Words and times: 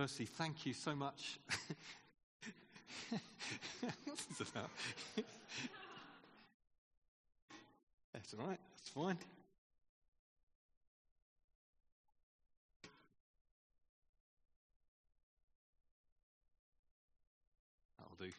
Firstly, 0.00 0.24
thank 0.24 0.64
you 0.64 0.72
so 0.72 0.96
much. 0.96 1.38
What's 4.06 4.24
this 4.38 4.48
about? 4.48 4.70
That's 8.14 8.32
all 8.32 8.46
right, 8.46 8.58
that's 8.78 8.88
fine. 8.88 9.18
That'll 17.98 18.16
do. 18.18 18.32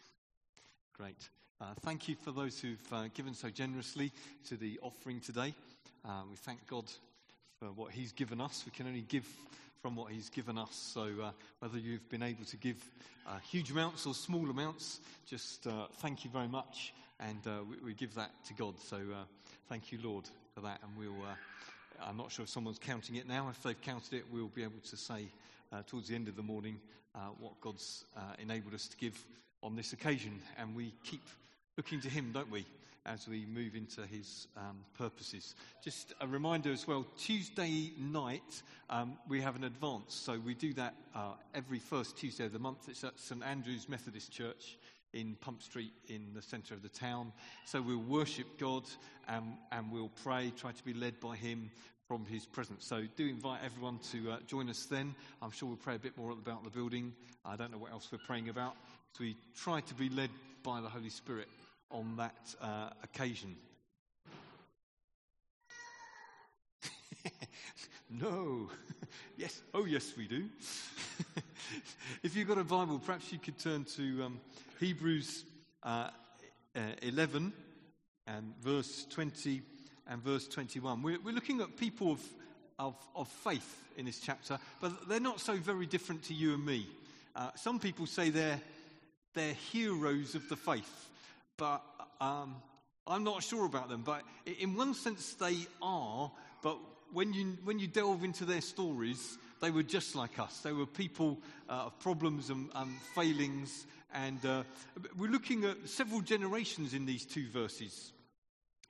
Great. 0.97 1.29
Uh, 1.61 1.65
thank 1.81 2.07
you 2.07 2.15
for 2.15 2.31
those 2.31 2.59
who've 2.59 2.79
uh, 2.91 3.03
given 3.13 3.35
so 3.35 3.51
generously 3.51 4.11
to 4.47 4.57
the 4.57 4.79
offering 4.81 5.19
today. 5.19 5.53
Uh, 6.03 6.23
we 6.27 6.37
thank 6.37 6.65
God 6.65 6.85
what 7.75 7.91
He's 7.91 8.11
given 8.11 8.41
us. 8.41 8.63
We 8.65 8.71
can 8.71 8.87
only 8.87 9.01
give 9.01 9.27
from 9.81 9.95
what 9.95 10.11
He's 10.11 10.29
given 10.29 10.57
us. 10.57 10.73
So, 10.93 11.09
uh, 11.23 11.31
whether 11.59 11.77
you've 11.77 12.07
been 12.09 12.23
able 12.23 12.45
to 12.45 12.57
give 12.57 12.77
uh, 13.27 13.37
huge 13.39 13.71
amounts 13.71 14.05
or 14.05 14.13
small 14.13 14.49
amounts, 14.49 14.99
just 15.27 15.67
uh, 15.67 15.87
thank 15.99 16.23
you 16.23 16.31
very 16.31 16.47
much. 16.47 16.93
And 17.19 17.39
uh, 17.45 17.63
we, 17.69 17.75
we, 17.87 17.93
give 17.93 18.15
that 18.15 18.31
to 18.47 18.53
God. 18.53 18.79
So, 18.79 18.97
uh, 18.97 19.23
thank 19.69 19.91
you, 19.91 19.99
Lord, 20.03 20.25
for 20.55 20.61
that. 20.61 20.81
And 20.81 20.91
we'll, 20.97 21.23
I'm 22.03 22.17
not 22.17 22.31
sure 22.31 22.43
if 22.43 22.49
someone's 22.49 22.79
counting 22.79 23.15
it 23.15 23.27
now. 23.27 23.47
If 23.49 23.61
they've 23.61 23.79
counted 23.79 24.13
it, 24.13 24.25
we'll 24.31 24.47
be 24.47 24.63
able 24.63 24.81
to 24.89 24.97
say 24.97 25.27
towards 25.87 26.07
the 26.07 26.15
end 26.15 26.27
of 26.27 26.35
the 26.35 26.43
morning 26.43 26.79
what 27.39 27.59
God's 27.61 28.05
enabled 28.39 28.73
us 28.73 28.87
to 28.87 28.97
give 28.97 29.23
on 29.61 29.75
this 29.75 29.93
occasion. 29.93 30.39
And 30.57 30.75
we 30.75 30.93
keep 31.03 31.21
looking 31.77 32.01
to 32.01 32.09
Him, 32.09 32.31
don't 32.33 32.49
we? 32.49 32.65
As 33.05 33.27
we 33.27 33.45
move 33.45 33.75
into 33.75 34.05
his 34.05 34.47
um, 34.57 34.79
purposes. 34.97 35.55
Just 35.83 36.13
a 36.21 36.27
reminder 36.27 36.71
as 36.71 36.87
well 36.87 37.05
Tuesday 37.17 37.91
night, 37.99 38.61
um, 38.89 39.17
we 39.27 39.41
have 39.41 39.55
an 39.55 39.63
advance. 39.63 40.13
So 40.13 40.39
we 40.39 40.53
do 40.53 40.73
that 40.73 40.93
uh, 41.15 41.33
every 41.53 41.79
first 41.79 42.17
Tuesday 42.17 42.45
of 42.45 42.53
the 42.53 42.59
month. 42.59 42.89
It's 42.89 43.03
at 43.03 43.19
St 43.19 43.43
Andrew's 43.43 43.89
Methodist 43.89 44.31
Church 44.31 44.77
in 45.13 45.35
Pump 45.41 45.61
Street 45.61 45.91
in 46.07 46.27
the 46.33 46.41
centre 46.41 46.73
of 46.73 46.81
the 46.81 46.89
town. 46.89 47.33
So 47.65 47.81
we'll 47.81 47.97
worship 47.97 48.47
God 48.59 48.83
and, 49.27 49.45
and 49.71 49.91
we'll 49.91 50.11
pray, 50.23 50.53
try 50.55 50.71
to 50.71 50.83
be 50.83 50.93
led 50.93 51.19
by 51.19 51.35
Him 51.35 51.69
from 52.07 52.25
His 52.25 52.45
presence. 52.45 52.85
So 52.85 53.03
do 53.15 53.27
invite 53.27 53.61
everyone 53.65 53.99
to 54.11 54.31
uh, 54.31 54.37
join 54.47 54.69
us 54.69 54.85
then. 54.85 55.15
I'm 55.41 55.51
sure 55.51 55.67
we'll 55.67 55.77
pray 55.77 55.95
a 55.95 55.99
bit 55.99 56.17
more 56.17 56.31
about 56.31 56.63
the 56.63 56.69
building. 56.69 57.13
I 57.43 57.55
don't 57.55 57.71
know 57.71 57.77
what 57.77 57.91
else 57.91 58.09
we're 58.11 58.19
praying 58.19 58.49
about. 58.49 58.75
So 59.13 59.23
we 59.23 59.35
try 59.55 59.81
to 59.81 59.93
be 59.93 60.09
led 60.09 60.29
by 60.63 60.79
the 60.79 60.87
Holy 60.87 61.09
Spirit 61.09 61.47
on 61.91 62.15
that 62.17 62.55
uh, 62.61 62.89
occasion. 63.03 63.55
no. 68.09 68.69
yes. 69.37 69.61
Oh, 69.73 69.85
yes, 69.85 70.13
we 70.17 70.27
do. 70.27 70.45
if 72.23 72.35
you've 72.35 72.47
got 72.47 72.57
a 72.57 72.63
Bible, 72.63 72.99
perhaps 72.99 73.31
you 73.31 73.39
could 73.39 73.57
turn 73.57 73.83
to 73.95 74.23
um, 74.23 74.39
Hebrews 74.79 75.45
uh, 75.83 76.09
uh, 76.75 76.79
11 77.01 77.53
and 78.27 78.53
verse 78.61 79.05
20 79.09 79.61
and 80.07 80.23
verse 80.23 80.47
21. 80.47 81.01
We're, 81.01 81.19
we're 81.19 81.33
looking 81.33 81.61
at 81.61 81.77
people 81.77 82.11
of, 82.11 82.21
of, 82.79 82.95
of, 83.15 83.27
faith 83.27 83.77
in 83.97 84.05
this 84.05 84.19
chapter, 84.19 84.57
but 84.79 85.07
they're 85.07 85.19
not 85.19 85.39
so 85.39 85.55
very 85.55 85.85
different 85.85 86.23
to 86.23 86.33
you 86.33 86.53
and 86.53 86.65
me. 86.65 86.87
Uh, 87.35 87.49
some 87.55 87.79
people 87.79 88.05
say 88.05 88.29
they're, 88.29 88.59
they're 89.33 89.53
heroes 89.53 90.35
of 90.35 90.47
the 90.49 90.55
faith 90.55 91.09
but 91.57 91.83
um, 92.19 92.55
I'm 93.07 93.23
not 93.23 93.43
sure 93.43 93.65
about 93.65 93.89
them. 93.89 94.03
But 94.03 94.23
in 94.59 94.75
one 94.75 94.93
sense, 94.93 95.33
they 95.33 95.57
are. 95.81 96.31
But 96.61 96.77
when 97.11 97.33
you, 97.33 97.57
when 97.63 97.79
you 97.79 97.87
delve 97.87 98.23
into 98.23 98.45
their 98.45 98.61
stories, 98.61 99.37
they 99.61 99.71
were 99.71 99.83
just 99.83 100.15
like 100.15 100.39
us. 100.39 100.59
They 100.59 100.71
were 100.71 100.85
people 100.85 101.39
uh, 101.69 101.87
of 101.87 101.99
problems 101.99 102.49
and, 102.49 102.69
failings. 103.15 103.85
And 104.13 104.43
uh, 104.45 104.63
we're 105.17 105.31
looking 105.31 105.63
at 105.65 105.87
several 105.87 106.21
generations 106.21 106.93
in 106.93 107.05
these 107.05 107.25
two 107.25 107.47
verses. 107.47 108.11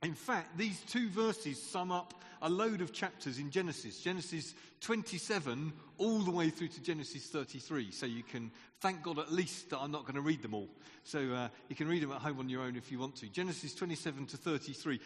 In 0.03 0.15
fact, 0.15 0.57
these 0.57 0.81
two 0.87 1.09
verses 1.09 1.61
sum 1.61 1.91
up 1.91 2.15
a 2.41 2.49
load 2.49 2.81
of 2.81 2.91
chapters 2.91 3.37
in 3.37 3.51
Genesis. 3.51 3.99
Genesis 3.99 4.55
27 4.81 5.71
all 5.99 6.19
the 6.19 6.31
way 6.31 6.49
through 6.49 6.69
to 6.69 6.81
Genesis 6.81 7.27
33. 7.27 7.91
So 7.91 8.07
you 8.07 8.23
can 8.23 8.49
thank 8.79 9.03
God 9.03 9.19
at 9.19 9.31
least 9.31 9.69
that 9.69 9.77
I'm 9.77 9.91
not 9.91 10.01
going 10.03 10.15
to 10.15 10.21
read 10.21 10.41
them 10.41 10.55
all. 10.55 10.67
So 11.03 11.19
uh, 11.19 11.49
you 11.69 11.75
can 11.75 11.87
read 11.87 12.01
them 12.01 12.11
at 12.11 12.21
home 12.21 12.39
on 12.39 12.49
your 12.49 12.63
own 12.63 12.75
if 12.75 12.91
you 12.91 12.97
want 12.97 13.15
to. 13.17 13.27
Genesis 13.27 13.75
27 13.75 14.25
to 14.27 14.37
33. 14.37 14.99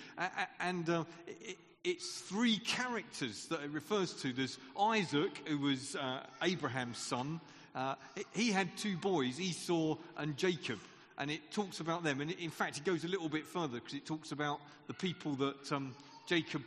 And 0.61 0.89
uh, 0.89 1.03
it, 1.27 1.57
it's 1.83 2.21
three 2.21 2.57
characters 2.57 3.47
that 3.47 3.61
it 3.63 3.71
refers 3.71 4.13
to. 4.21 4.31
There's 4.31 4.57
Isaac, 4.79 5.45
who 5.45 5.57
was 5.57 5.97
uh, 5.97 6.21
Abraham's 6.41 6.97
son. 6.99 7.41
Uh, 7.75 7.95
he 8.33 8.51
had 8.51 8.75
two 8.77 8.95
boys, 8.95 9.41
Esau 9.41 9.97
and 10.17 10.37
Jacob 10.37 10.79
and 11.17 11.31
it 11.31 11.51
talks 11.51 11.79
about 11.79 12.03
them. 12.03 12.21
And 12.21 12.31
in 12.31 12.49
fact, 12.49 12.77
it 12.77 12.85
goes 12.85 13.03
a 13.03 13.07
little 13.07 13.29
bit 13.29 13.45
further 13.45 13.79
because 13.79 13.93
it 13.93 14.05
talks 14.05 14.31
about 14.31 14.59
the 14.87 14.93
people 14.93 15.35
that 15.35 15.71
um, 15.71 15.95
Jacob 16.27 16.61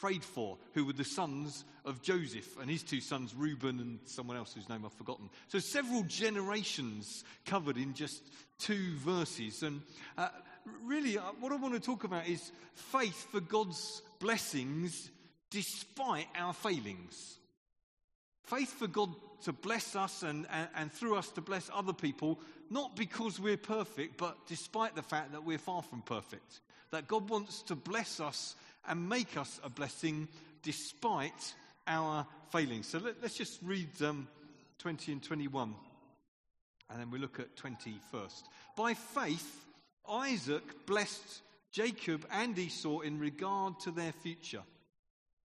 prayed 0.00 0.24
for, 0.24 0.58
who 0.74 0.84
were 0.84 0.92
the 0.92 1.04
sons 1.04 1.64
of 1.84 2.02
Joseph, 2.02 2.58
and 2.60 2.70
his 2.70 2.82
two 2.82 3.00
sons, 3.00 3.34
Reuben 3.34 3.80
and 3.80 3.98
someone 4.04 4.36
else 4.36 4.54
whose 4.54 4.68
name 4.68 4.84
I've 4.84 4.92
forgotten. 4.92 5.28
So 5.48 5.58
several 5.58 6.02
generations 6.04 7.24
covered 7.44 7.76
in 7.76 7.94
just 7.94 8.22
two 8.58 8.96
verses. 8.96 9.62
And 9.62 9.82
uh, 10.18 10.28
really, 10.84 11.18
uh, 11.18 11.22
what 11.40 11.52
I 11.52 11.56
want 11.56 11.74
to 11.74 11.80
talk 11.80 12.04
about 12.04 12.26
is 12.26 12.52
faith 12.74 13.28
for 13.30 13.40
God's 13.40 14.02
blessings 14.18 15.10
despite 15.50 16.26
our 16.36 16.52
failings. 16.52 17.38
Faith 18.44 18.72
for 18.72 18.86
God 18.86 19.10
to 19.44 19.52
bless 19.52 19.96
us 19.96 20.22
and, 20.22 20.46
and, 20.52 20.68
and, 20.76 20.92
through 20.92 21.16
us 21.16 21.28
to 21.30 21.40
bless 21.40 21.70
other 21.72 21.92
people, 21.92 22.40
not 22.72 22.96
because 22.96 23.38
we're 23.38 23.58
perfect, 23.58 24.16
but 24.16 24.36
despite 24.46 24.96
the 24.96 25.02
fact 25.02 25.32
that 25.32 25.44
we're 25.44 25.58
far 25.58 25.82
from 25.82 26.00
perfect. 26.00 26.60
That 26.90 27.06
God 27.06 27.28
wants 27.28 27.62
to 27.64 27.76
bless 27.76 28.18
us 28.18 28.56
and 28.88 29.08
make 29.08 29.36
us 29.36 29.60
a 29.62 29.68
blessing 29.68 30.26
despite 30.62 31.54
our 31.86 32.26
failings. 32.50 32.86
So 32.86 32.98
let, 32.98 33.22
us 33.22 33.34
just 33.34 33.60
read 33.62 33.90
um, 34.02 34.26
20 34.78 35.12
and 35.12 35.22
21, 35.22 35.74
and 36.90 37.00
then 37.00 37.10
we 37.10 37.18
look 37.18 37.38
at 37.38 37.56
20 37.56 37.94
first. 38.10 38.46
By 38.76 38.94
faith, 38.94 39.66
Isaac 40.08 40.86
blessed 40.86 41.42
Jacob 41.72 42.26
and 42.30 42.58
Esau 42.58 43.00
in 43.00 43.18
regard 43.18 43.80
to 43.80 43.90
their 43.90 44.12
future. 44.12 44.62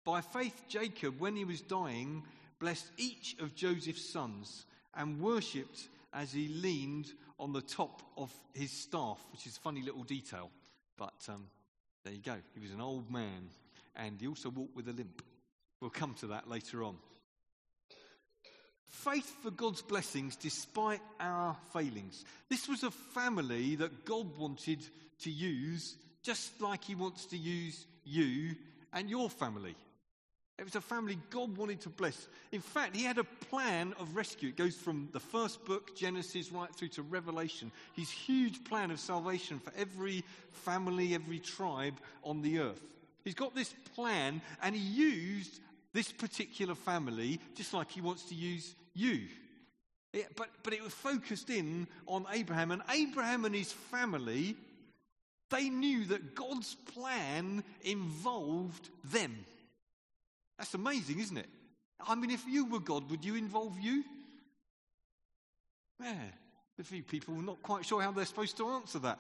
By 0.06 0.22
faith, 0.22 0.66
Jacob, 0.68 1.20
when 1.20 1.36
he 1.38 1.46
was 1.46 1.62
dying, 1.62 2.24
blessed 2.60 2.88
each 2.98 3.38
of 3.40 3.56
Joseph's 3.56 4.10
sons 4.10 4.66
and 4.96 5.22
worshipped 5.22 5.88
as 6.14 6.32
he 6.32 6.48
leaned 6.48 7.12
on 7.40 7.54
the 7.54 7.62
top 7.62 8.02
of 8.18 8.32
his 8.54 8.72
staff, 8.72 9.20
which 9.32 9.48
is 9.48 9.58
a 9.58 9.60
funny 9.60 9.82
little 9.82 10.04
detail. 10.04 10.50
But 10.98 11.14
um, 11.30 11.48
there 12.04 12.14
you 12.14 12.22
go. 12.22 12.36
He 12.54 12.60
was 12.60 12.72
an 12.72 12.82
old 12.82 13.12
man 13.12 13.50
and 13.96 14.20
he 14.20 14.28
also 14.28 14.50
walked 14.50 14.76
with 14.76 14.88
a 14.88 14.94
limp. 14.94 15.22
We'll 15.82 15.90
come 15.90 16.14
to 16.16 16.28
that 16.28 16.50
later 16.50 16.84
on. 16.84 16.96
Faith 18.86 19.32
for 19.42 19.52
God's 19.52 19.82
blessings 19.82 20.36
despite 20.36 21.02
our 21.20 21.58
failings. 21.74 22.24
This 22.50 22.70
was 22.70 22.84
a 22.84 22.92
family 22.92 23.76
that 23.78 24.06
God 24.06 24.38
wanted 24.38 24.80
to 25.22 25.32
use 25.32 25.96
just 26.22 26.62
like 26.62 26.84
He 26.84 26.96
wants 26.96 27.26
to 27.28 27.38
use 27.38 27.86
you 28.06 28.56
and 28.94 29.10
your 29.10 29.30
family. 29.30 29.76
It 30.60 30.66
was 30.66 30.76
a 30.76 30.82
family 30.82 31.18
God 31.32 31.58
wanted 31.58 31.82
to 31.82 31.90
bless. 31.90 32.28
In 32.52 32.62
fact, 32.62 32.96
he 32.96 33.04
had 33.04 33.18
a 33.18 33.24
plan 33.24 33.94
of 34.00 34.16
rescue. 34.16 34.50
It 34.50 34.56
goes 34.56 34.76
from 34.76 35.10
the 35.12 35.20
first 35.20 35.66
book, 35.66 35.96
Genesis, 35.96 36.52
right 36.52 36.74
through 36.74 36.90
to 36.90 37.02
Revelation. 37.02 37.72
His 37.94 38.12
huge 38.12 38.64
plan 38.64 38.92
of 38.92 39.00
salvation 39.00 39.60
for 39.60 39.74
every 39.76 40.24
family, 40.52 41.16
every 41.16 41.40
tribe 41.40 42.00
on 42.24 42.44
the 42.44 42.60
earth. 42.60 42.84
He's 43.24 43.34
got 43.34 43.56
this 43.56 43.74
plan, 43.96 44.42
and 44.62 44.76
he 44.76 44.82
used 44.82 45.60
this 45.92 46.12
particular 46.12 46.76
family 46.76 47.40
just 47.56 47.74
like 47.74 47.90
he 47.90 48.02
wants 48.02 48.24
to 48.26 48.36
use 48.36 48.76
you. 48.94 49.22
It, 50.14 50.36
but, 50.36 50.50
but 50.62 50.74
it 50.74 50.84
was 50.84 50.94
focused 50.94 51.50
in 51.50 51.88
on 52.06 52.28
Abraham. 52.32 52.70
And 52.70 52.84
Abraham 52.92 53.46
and 53.46 53.56
his 53.56 53.72
family, 53.72 54.56
they 55.50 55.70
knew 55.70 56.06
that 56.06 56.36
God's 56.36 56.76
plan 56.76 57.64
involved 57.82 58.90
them. 59.04 59.46
That's 60.58 60.74
amazing, 60.74 61.20
isn't 61.20 61.38
it? 61.38 61.50
I 62.06 62.16
mean, 62.16 62.32
if 62.32 62.46
you 62.48 62.66
were 62.66 62.80
God, 62.80 63.10
would 63.10 63.24
you 63.24 63.36
involve 63.36 63.80
you? 63.80 64.04
Yeah, 66.02 66.14
a 66.80 66.84
few 66.84 67.04
people 67.04 67.36
not 67.36 67.62
quite 67.62 67.86
sure 67.86 68.02
how 68.02 68.12
they're 68.12 68.26
supposed 68.26 68.58
to 68.58 68.68
answer 68.70 69.00
that. 69.00 69.20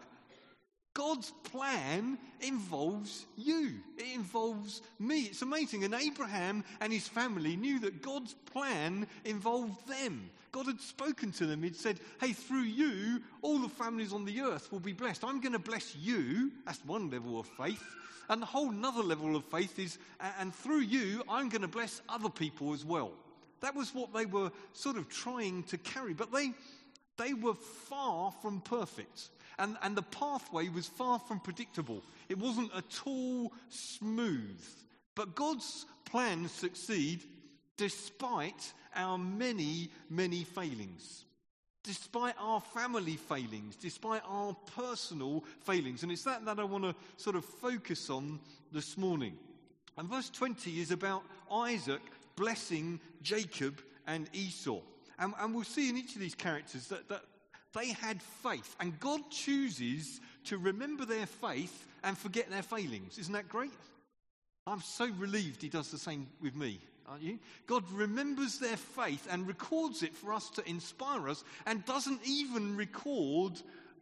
God's 0.94 1.32
plan 1.52 2.20
involves 2.42 3.26
you. 3.36 3.72
It 3.98 4.14
involves 4.14 4.82
me. 5.00 5.22
It's 5.22 5.42
amazing. 5.42 5.84
And 5.84 5.94
Abraham 5.96 6.64
and 6.82 6.94
his 6.94 7.08
family 7.08 7.56
knew 7.56 7.80
that 7.80 8.04
God's 8.04 8.36
plan 8.52 9.08
involved 9.26 9.88
them. 9.88 10.30
God 10.52 10.68
had 10.68 10.80
spoken 10.80 11.32
to 11.34 11.48
them. 11.48 11.64
He'd 11.64 11.76
said, 11.76 12.00
Hey, 12.22 12.34
through 12.34 12.62
you, 12.62 13.22
all 13.42 13.58
the 13.58 13.70
families 13.70 14.14
on 14.14 14.24
the 14.24 14.42
earth 14.42 14.72
will 14.72 14.80
be 14.80 14.94
blessed. 14.94 15.24
I'm 15.24 15.42
going 15.42 15.54
to 15.54 15.60
bless 15.60 15.96
you. 15.96 16.52
That's 16.66 16.84
one 16.86 17.10
level 17.10 17.40
of 17.40 17.48
faith. 17.48 17.84
And 18.30 18.42
the 18.42 18.46
whole 18.46 18.74
other 18.86 19.04
level 19.04 19.36
of 19.36 19.46
faith 19.46 19.78
is, 19.80 19.98
and 20.40 20.54
through 20.54 20.80
you, 20.82 21.24
I'm 21.30 21.50
going 21.50 21.62
to 21.62 21.68
bless 21.68 22.02
other 22.08 22.30
people 22.30 22.74
as 22.74 22.86
well. 22.86 23.12
That 23.62 23.76
was 23.76 23.94
what 23.94 24.14
they 24.14 24.26
were 24.26 24.52
sort 24.74 24.98
of 24.98 25.10
trying 25.10 25.64
to 25.64 25.78
carry. 25.78 26.14
But 26.14 26.32
they, 26.32 26.52
they 27.18 27.34
were 27.34 27.54
far 27.54 28.32
from 28.42 28.62
perfect. 28.62 29.30
And, 29.60 29.78
and 29.84 29.96
the 29.96 30.02
pathway 30.02 30.70
was 30.70 30.88
far 30.88 31.20
from 31.20 31.40
predictable. 31.40 32.02
It 32.30 32.38
wasn't 32.38 32.74
at 32.76 33.02
all 33.06 33.54
smooth. 33.70 34.62
But 35.16 35.36
God's 35.36 35.86
plans 36.06 36.52
succeed 36.52 37.24
despite 37.78 38.74
our 38.96 39.18
many, 39.18 39.92
many 40.10 40.44
failings. 40.44 41.26
Despite 41.84 42.36
our 42.40 42.62
family 42.62 43.18
failings, 43.18 43.76
despite 43.76 44.22
our 44.26 44.56
personal 44.76 45.44
failings. 45.62 46.04
And 46.04 46.12
it's 46.12 46.24
that 46.24 46.46
that 46.46 46.60
I 46.60 46.64
want 46.64 46.86
to 46.86 46.96
sort 47.18 47.36
of 47.36 47.44
focus 47.44 48.10
on 48.10 48.40
this 48.72 48.98
morning. 48.98 49.38
And 49.98 50.10
verse 50.10 50.30
20 50.30 50.80
is 50.80 50.92
about 50.92 51.24
Isaac 51.52 52.02
blessing 52.36 53.00
Jacob 53.22 53.82
and 54.08 54.30
Esau. 54.34 54.80
And, 55.20 55.34
and 55.40 55.54
we'll 55.54 55.64
see 55.64 55.90
in 55.90 55.98
each 55.98 56.16
of 56.16 56.22
these 56.22 56.36
characters 56.36 56.88
that, 56.88 57.08
that 57.10 57.24
they 57.74 57.90
had 57.90 58.22
faith. 58.22 58.76
And 58.80 59.00
God 59.00 59.22
chooses 59.30 60.20
to 60.46 60.58
remember 60.58 61.06
their 61.06 61.26
faith 61.26 61.88
and 62.04 62.18
forget 62.18 62.50
their 62.50 62.64
failings. 62.64 63.18
Isn't 63.18 63.34
that 63.34 63.50
great? 63.50 63.72
I'm 64.66 64.82
so 64.82 65.08
relieved 65.18 65.62
He 65.62 65.70
does 65.70 65.92
the 65.92 65.98
same 65.98 66.28
with 66.42 66.56
me, 66.56 66.80
aren't 67.08 67.24
you? 67.24 67.40
God 67.68 67.84
remembers 67.92 68.60
their 68.60 68.78
faith 68.78 69.28
and 69.30 69.48
records 69.48 70.04
it 70.04 70.16
for 70.16 70.34
us 70.34 70.50
to 70.52 70.70
inspire 70.70 71.30
us 71.30 71.44
and 71.66 71.86
doesn't 71.86 72.22
even 72.26 72.76
record 72.76 73.54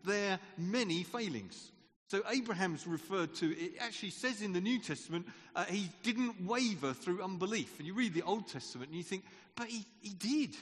their 0.03 0.39
many 0.57 1.03
failings. 1.03 1.71
So 2.07 2.24
Abraham's 2.30 2.86
referred 2.86 3.33
to, 3.36 3.57
it 3.57 3.75
actually 3.80 4.09
says 4.09 4.42
in 4.42 4.51
the 4.51 4.59
New 4.59 4.80
Testament, 4.80 5.27
uh, 5.56 5.63
he 5.65 5.89
didn't 6.03 6.45
waver 6.45 6.94
through 6.94 7.24
unbelief. 7.24 7.77
And 7.77 7.88
you 7.88 7.94
read 7.94 8.13
the 8.13 8.24
Old 8.24 8.50
Testament 8.50 8.89
and 8.89 8.98
you 8.98 9.03
think, 9.03 9.24
but 9.56 9.68
he, 9.68 9.86
he 10.01 10.09
did. 10.09 10.56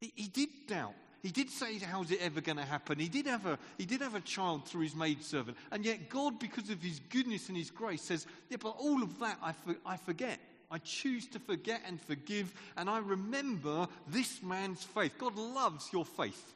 He, 0.00 0.12
he 0.16 0.28
did 0.28 0.48
doubt. 0.66 0.94
He 1.22 1.30
did 1.30 1.50
say, 1.50 1.78
How's 1.78 2.10
it 2.10 2.20
ever 2.22 2.40
going 2.40 2.56
to 2.56 2.64
happen? 2.64 2.98
He 2.98 3.08
did, 3.08 3.26
have 3.26 3.44
a, 3.44 3.58
he 3.76 3.84
did 3.84 4.00
have 4.00 4.14
a 4.14 4.20
child 4.20 4.66
through 4.66 4.82
his 4.82 4.96
maidservant. 4.96 5.56
And 5.70 5.84
yet, 5.84 6.08
God, 6.08 6.38
because 6.38 6.70
of 6.70 6.82
his 6.82 6.98
goodness 7.10 7.48
and 7.48 7.56
his 7.58 7.70
grace, 7.70 8.02
says, 8.02 8.26
Yeah, 8.48 8.56
but 8.58 8.76
all 8.78 9.02
of 9.02 9.18
that 9.18 9.36
I, 9.42 9.52
for, 9.52 9.76
I 9.84 9.98
forget. 9.98 10.38
I 10.70 10.78
choose 10.78 11.26
to 11.28 11.38
forget 11.40 11.82
and 11.86 12.00
forgive, 12.00 12.52
and 12.76 12.88
I 12.88 12.98
remember 12.98 13.88
this 14.06 14.42
man's 14.42 14.84
faith. 14.84 15.14
God 15.18 15.36
loves 15.36 15.88
your 15.92 16.04
faith. 16.04 16.54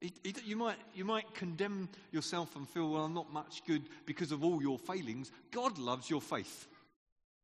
He, 0.00 0.12
he, 0.22 0.34
you, 0.44 0.56
might, 0.56 0.76
you 0.94 1.04
might 1.04 1.34
condemn 1.34 1.88
yourself 2.12 2.56
and 2.56 2.68
feel, 2.68 2.88
well, 2.90 3.04
I'm 3.04 3.14
not 3.14 3.32
much 3.32 3.62
good 3.66 3.82
because 4.06 4.32
of 4.32 4.44
all 4.44 4.62
your 4.62 4.78
failings. 4.78 5.30
God 5.50 5.76
loves 5.76 6.08
your 6.08 6.22
faith. 6.22 6.68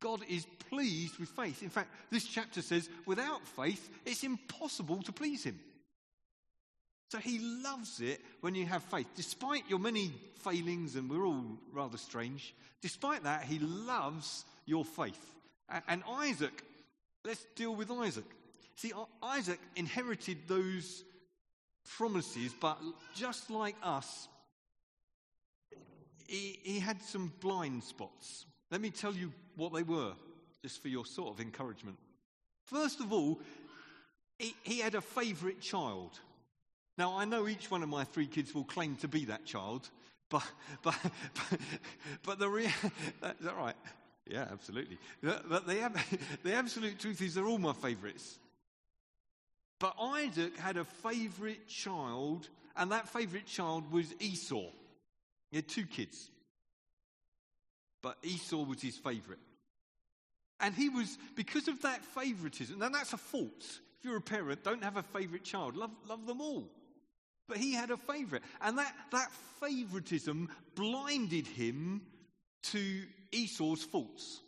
God 0.00 0.20
is 0.28 0.46
pleased 0.70 1.18
with 1.18 1.28
faith. 1.30 1.62
In 1.62 1.68
fact, 1.68 1.90
this 2.10 2.24
chapter 2.24 2.62
says, 2.62 2.88
without 3.04 3.46
faith, 3.46 3.90
it's 4.04 4.24
impossible 4.24 5.02
to 5.02 5.12
please 5.12 5.44
Him. 5.44 5.58
So 7.10 7.18
He 7.18 7.38
loves 7.40 8.00
it 8.00 8.20
when 8.40 8.54
you 8.54 8.66
have 8.66 8.82
faith. 8.84 9.08
Despite 9.16 9.68
your 9.68 9.78
many 9.78 10.12
failings, 10.44 10.96
and 10.96 11.10
we're 11.10 11.26
all 11.26 11.58
rather 11.72 11.98
strange, 11.98 12.54
despite 12.80 13.24
that, 13.24 13.44
He 13.44 13.58
loves 13.58 14.44
your 14.64 14.84
faith. 14.84 15.35
And 15.88 16.02
Isaac, 16.08 16.62
let's 17.24 17.44
deal 17.54 17.74
with 17.74 17.90
Isaac. 17.90 18.24
See, 18.76 18.92
Isaac 19.22 19.58
inherited 19.74 20.38
those 20.46 21.02
promises, 21.96 22.54
but 22.60 22.78
just 23.14 23.50
like 23.50 23.76
us, 23.82 24.28
he, 26.28 26.58
he 26.62 26.78
had 26.78 27.00
some 27.02 27.32
blind 27.40 27.84
spots. 27.84 28.46
Let 28.70 28.80
me 28.80 28.90
tell 28.90 29.14
you 29.14 29.32
what 29.54 29.72
they 29.72 29.82
were, 29.82 30.12
just 30.62 30.82
for 30.82 30.88
your 30.88 31.06
sort 31.06 31.34
of 31.34 31.40
encouragement. 31.40 31.96
First 32.64 33.00
of 33.00 33.12
all, 33.12 33.40
he, 34.38 34.54
he 34.62 34.80
had 34.80 34.94
a 34.94 35.00
favourite 35.00 35.60
child. 35.60 36.18
Now, 36.98 37.16
I 37.16 37.24
know 37.24 37.46
each 37.46 37.70
one 37.70 37.82
of 37.82 37.88
my 37.88 38.04
three 38.04 38.26
kids 38.26 38.54
will 38.54 38.64
claim 38.64 38.96
to 38.96 39.08
be 39.08 39.26
that 39.26 39.44
child, 39.44 39.88
but, 40.28 40.44
but, 40.82 40.96
but, 41.34 41.60
but 42.22 42.38
the 42.38 42.48
real, 42.48 42.66
is 42.66 42.90
that 43.20 43.56
right? 43.56 43.76
Yeah, 44.26 44.46
absolutely. 44.50 44.98
But 45.22 45.66
the, 45.66 45.90
the 46.42 46.54
absolute 46.54 46.98
truth 46.98 47.22
is 47.22 47.34
they're 47.34 47.46
all 47.46 47.58
my 47.58 47.72
favourites. 47.72 48.38
But 49.78 49.94
Isaac 50.00 50.56
had 50.56 50.76
a 50.76 50.84
favorite 50.84 51.68
child, 51.68 52.48
and 52.76 52.92
that 52.92 53.08
favorite 53.08 53.46
child 53.46 53.92
was 53.92 54.12
Esau. 54.20 54.70
He 55.50 55.56
had 55.56 55.68
two 55.68 55.86
kids. 55.86 56.30
But 58.02 58.16
Esau 58.22 58.64
was 58.64 58.80
his 58.80 58.96
favorite. 58.96 59.38
And 60.60 60.74
he 60.74 60.88
was, 60.88 61.18
because 61.34 61.68
of 61.68 61.82
that 61.82 62.02
favoritism, 62.04 62.80
and 62.80 62.94
that's 62.94 63.12
a 63.12 63.18
fault. 63.18 63.60
If 63.60 64.04
you're 64.04 64.16
a 64.16 64.22
parent, 64.22 64.64
don't 64.64 64.82
have 64.82 64.96
a 64.96 65.02
favorite 65.02 65.44
child. 65.44 65.76
Love, 65.76 65.90
love 66.08 66.26
them 66.26 66.40
all. 66.40 66.68
But 67.48 67.58
he 67.58 67.74
had 67.74 67.90
a 67.90 67.96
favorite. 67.96 68.42
And 68.60 68.78
that, 68.78 68.92
that 69.12 69.30
favoritism 69.60 70.48
blinded 70.74 71.46
him 71.46 72.00
to 72.64 73.02
Esau's 73.32 73.82
faults. 73.82 74.40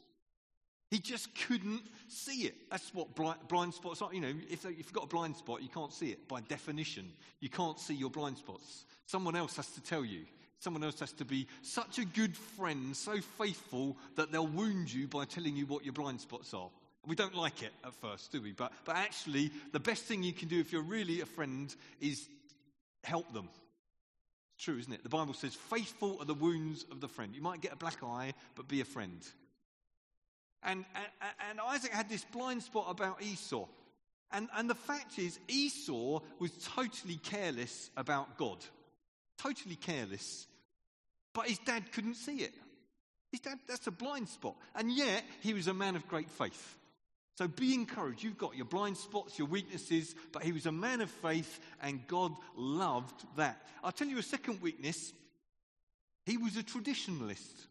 He 0.91 0.99
just 0.99 1.29
couldn't 1.47 1.83
see 2.09 2.47
it. 2.47 2.55
That's 2.71 2.95
what 2.95 3.15
blind, 3.15 3.75
spots 3.75 4.01
are. 4.01 4.13
You 4.13 4.23
know, 4.23 4.33
if, 4.51 4.65
if 4.65 4.79
you've 4.79 4.93
got 4.93 5.05
a 5.05 5.09
blind 5.09 5.37
spot, 5.37 5.63
you 5.63 5.69
can't 5.69 5.93
see 5.93 6.11
it 6.11 6.27
by 6.29 6.41
definition. 6.41 7.13
You 7.41 7.51
can't 7.51 7.79
see 7.79 7.95
your 7.95 8.11
blind 8.11 8.39
spots. 8.39 8.87
Someone 9.07 9.37
else 9.37 9.57
has 9.57 9.69
to 9.73 9.83
tell 9.83 10.05
you. 10.05 10.25
Someone 10.61 10.83
else 10.83 10.99
has 11.01 11.13
to 11.13 11.25
be 11.25 11.47
such 11.63 11.99
a 11.99 12.05
good 12.05 12.37
friend, 12.37 12.97
so 12.97 13.21
faithful 13.39 13.97
that 14.17 14.33
they'll 14.33 14.47
wound 14.47 14.93
you 14.93 15.07
by 15.07 15.25
telling 15.25 15.57
you 15.57 15.67
what 15.67 15.85
your 15.85 15.93
blind 15.93 16.21
spots 16.21 16.53
are. 16.55 16.71
We 17.07 17.15
don't 17.15 17.35
like 17.35 17.63
it 17.63 17.73
at 17.85 17.95
first, 17.95 18.33
do 18.33 18.43
we? 18.43 18.53
But, 18.53 18.73
but 18.85 18.97
actually, 18.97 19.51
the 19.73 19.81
best 19.81 20.05
thing 20.05 20.23
you 20.23 20.33
can 20.33 20.49
do 20.49 20.59
if 20.59 20.73
you're 20.73 20.83
really 20.83 21.21
a 21.21 21.27
friend 21.27 21.75
is 22.01 22.29
help 23.05 23.33
them. 23.33 23.49
True, 24.59 24.79
isn't 24.79 24.93
it? 24.93 25.03
The 25.03 25.09
Bible 25.09 25.35
says, 25.35 25.55
faithful 25.55 26.17
are 26.21 26.25
the 26.25 26.35
wounds 26.35 26.85
of 26.91 27.01
the 27.01 27.09
friend. 27.09 27.35
You 27.35 27.43
might 27.43 27.61
get 27.61 27.73
a 27.73 27.77
black 27.77 28.03
eye, 28.03 28.35
but 28.57 28.67
be 28.67 28.81
a 28.81 28.85
friend. 28.85 29.25
And, 30.63 30.85
and, 30.95 31.07
and 31.51 31.61
Isaac 31.61 31.93
had 31.93 32.09
this 32.09 32.25
blind 32.33 32.65
spot 32.65 32.87
about 32.89 33.23
Esau. 33.23 33.67
And, 34.33 34.49
and 34.57 34.69
the 34.69 34.75
fact 34.75 35.19
is, 35.19 35.39
Esau 35.49 36.21
was 36.41 36.51
totally 36.75 37.17
careless 37.17 37.91
about 37.97 38.37
God. 38.37 38.59
Totally 39.39 39.77
careless. 39.77 40.47
But 41.33 41.47
his 41.47 41.59
dad 41.59 41.93
couldn't 41.93 42.17
see 42.17 42.39
it. 42.39 42.53
His 43.31 43.41
dad, 43.41 43.59
that's 43.69 43.87
a 43.87 43.93
blind 43.93 44.29
spot. 44.29 44.57
And 44.75 44.91
yet, 44.91 45.23
he 45.41 45.55
was 45.55 45.69
a 45.69 45.75
man 45.75 45.95
of 45.95 46.09
great 46.09 46.31
faith. 46.31 46.78
So 47.39 47.47
be 47.47 47.73
encouraged. 47.73 48.25
You've 48.25 48.37
got 48.37 48.57
your 48.57 48.65
blind 48.65 48.97
spots, 48.97 49.39
your 49.39 49.47
weaknesses, 49.47 50.17
but 50.33 50.43
he 50.43 50.51
was 50.51 50.67
a 50.67 50.73
man 50.73 51.01
of 51.01 51.09
faith, 51.09 51.61
and 51.81 52.05
God 52.09 52.33
loved 52.57 53.25
that. 53.37 53.65
I'll 53.85 53.93
tell 53.93 54.09
you 54.09 54.19
a 54.19 54.25
second 54.25 54.61
weakness. 54.61 55.13
He 56.27 56.37
was 56.37 56.57
a 56.57 56.65
traditionalist. 56.65 57.67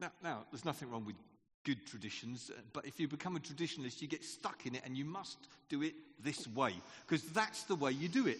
Now, 0.00 0.12
now 0.22 0.46
there's 0.50 0.64
nothing 0.64 0.90
wrong 0.90 1.04
with 1.04 1.16
good 1.62 1.86
traditions, 1.86 2.50
uh, 2.50 2.58
but 2.72 2.86
if 2.86 2.98
you 2.98 3.06
become 3.06 3.36
a 3.36 3.38
traditionalist, 3.38 4.00
you 4.00 4.08
get 4.08 4.24
stuck 4.24 4.64
in 4.64 4.76
it 4.76 4.80
and 4.86 4.96
you 4.96 5.04
must 5.04 5.36
do 5.68 5.82
it 5.82 5.92
this 6.18 6.48
way 6.48 6.72
because 7.06 7.22
that's 7.32 7.64
the 7.64 7.74
way 7.74 7.92
you 7.92 8.08
do 8.08 8.28
it. 8.28 8.38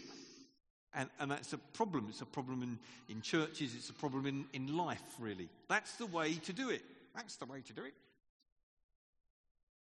And, 0.95 1.11
and 1.21 1.31
that's 1.31 1.53
a 1.53 1.59
problem. 1.59 2.07
It's 2.09 2.23
a 2.23 2.25
problem 2.25 2.63
in, 2.63 2.79
in 3.15 3.21
churches, 3.21 3.75
it's 3.75 3.91
a 3.91 3.93
problem 3.93 4.25
in, 4.25 4.47
in 4.55 4.75
life, 4.75 5.03
really. 5.19 5.51
That's 5.69 5.97
the 5.97 6.07
way 6.07 6.33
to 6.45 6.55
do 6.55 6.71
it. 6.71 6.81
That's 7.15 7.37
the 7.37 7.45
way 7.45 7.61
to 7.61 7.73
do 7.75 7.85
it. 7.85 7.93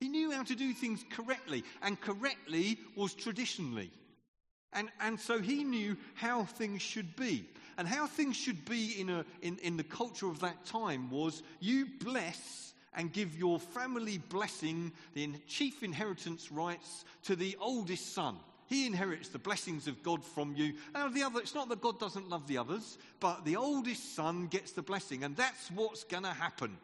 He 0.00 0.08
knew 0.08 0.30
how 0.30 0.42
to 0.44 0.54
do 0.54 0.72
things 0.72 1.04
correctly, 1.10 1.64
and 1.82 2.00
correctly 2.00 2.78
was 2.94 3.14
traditionally. 3.14 3.90
And, 4.72 4.90
and 5.00 5.18
so 5.18 5.40
he 5.40 5.64
knew 5.64 5.96
how 6.14 6.44
things 6.44 6.82
should 6.82 7.16
be. 7.16 7.48
And 7.78 7.86
how 7.86 8.06
things 8.06 8.36
should 8.36 8.64
be 8.64 9.00
in, 9.00 9.10
a, 9.10 9.24
in, 9.42 9.58
in 9.58 9.76
the 9.76 9.84
culture 9.84 10.28
of 10.28 10.40
that 10.40 10.64
time 10.64 11.10
was 11.10 11.42
you 11.60 11.86
bless 12.02 12.72
and 12.94 13.12
give 13.12 13.36
your 13.38 13.58
family 13.58 14.18
blessing, 14.18 14.92
the 15.14 15.30
chief 15.46 15.82
inheritance 15.82 16.50
rights, 16.50 17.04
to 17.24 17.36
the 17.36 17.56
oldest 17.60 18.14
son. 18.14 18.36
He 18.66 18.86
inherits 18.86 19.28
the 19.28 19.38
blessings 19.38 19.86
of 19.86 20.02
God 20.02 20.24
from 20.24 20.54
you. 20.56 20.74
Now, 20.94 21.08
the 21.08 21.22
other, 21.22 21.40
it's 21.40 21.54
not 21.54 21.68
that 21.68 21.82
God 21.82 22.00
doesn't 22.00 22.28
love 22.28 22.46
the 22.48 22.58
others, 22.58 22.98
but 23.20 23.44
the 23.44 23.56
oldest 23.56 24.14
son 24.16 24.46
gets 24.46 24.72
the 24.72 24.82
blessing, 24.82 25.22
and 25.22 25.36
that's 25.36 25.70
what's 25.70 26.04
going 26.04 26.24
to 26.24 26.30
happen. 26.30 26.76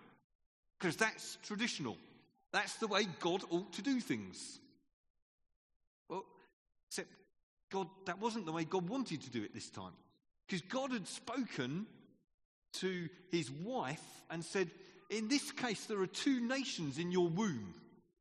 Because 0.78 0.96
that's 0.96 1.38
traditional. 1.42 1.96
That's 2.52 2.74
the 2.76 2.86
way 2.86 3.06
God 3.20 3.42
ought 3.50 3.72
to 3.74 3.82
do 3.82 4.00
things. 4.00 4.60
Well, 6.08 6.24
except 6.88 7.08
God, 7.70 7.88
that 8.06 8.20
wasn't 8.20 8.46
the 8.46 8.52
way 8.52 8.64
God 8.64 8.88
wanted 8.88 9.22
to 9.22 9.30
do 9.30 9.42
it 9.42 9.54
this 9.54 9.70
time. 9.70 9.92
Because 10.46 10.62
God 10.62 10.92
had 10.92 11.08
spoken 11.08 11.86
to 12.74 13.08
his 13.30 13.50
wife 13.50 14.02
and 14.30 14.44
said, 14.44 14.70
in 15.08 15.28
this 15.28 15.50
case, 15.52 15.84
there 15.86 16.00
are 16.00 16.06
two 16.06 16.40
nations 16.40 16.98
in 16.98 17.10
your 17.10 17.28
womb. 17.28 17.74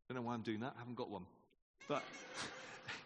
I 0.09 0.13
don't 0.13 0.23
know 0.23 0.27
why 0.27 0.33
I'm 0.33 0.41
doing 0.41 0.61
that. 0.61 0.73
I 0.75 0.79
haven't 0.79 0.95
got 0.95 1.09
one. 1.09 1.25
But 1.87 2.03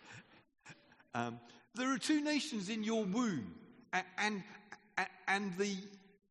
um, 1.15 1.39
there 1.73 1.91
are 1.91 1.97
two 1.97 2.21
nations 2.21 2.69
in 2.69 2.83
your 2.83 3.03
womb. 3.03 3.55
And, 3.93 4.05
and, 4.17 4.43
and 5.27 5.57
the, 5.57 5.75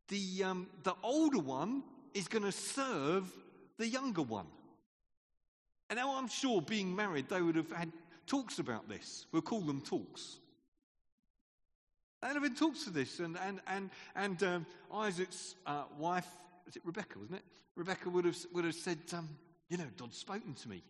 the, 0.09 0.45
um, 0.45 0.67
the 0.85 0.95
older 1.03 1.39
one 1.39 1.83
is 2.13 2.29
going 2.29 2.45
to 2.45 2.53
serve 2.53 3.33
the 3.79 3.89
younger 3.89 4.23
one. 4.23 4.47
And 5.91 5.99
now 5.99 6.17
I'm 6.17 6.29
sure 6.29 6.63
being 6.63 6.95
married, 6.95 7.29
they 7.29 7.43
would 7.43 7.57
have 7.57 7.71
had 7.71 7.93
talks 8.27 8.59
about 8.59 8.89
this. 8.89 9.27
We'll 9.33 9.43
call 9.43 9.61
them 9.61 9.81
talks. 9.81 10.39
They'd 12.23 12.33
have 12.33 12.43
been 12.43 12.55
talks 12.55 12.87
of 12.87 12.95
this. 12.95 13.21
And, 13.21 13.37
and, 13.47 13.61
and, 13.67 13.91
and 14.17 14.43
um, 14.43 14.67
Isaac's 14.93 15.57
uh, 15.67 15.85
wife, 15.99 16.27
was 16.65 16.77
it 16.77 16.83
Rebecca, 16.85 17.19
wasn't 17.19 17.39
it? 17.39 17.45
Rebecca 17.77 18.09
would 18.09 18.25
have, 18.25 18.37
would 18.53 18.65
have 18.65 18.75
said, 18.75 18.99
um, 19.13 19.29
You 19.69 19.77
know, 19.77 19.87
God's 19.99 20.17
spoken 20.17 20.55
to 20.55 20.69
me. 20.69 20.83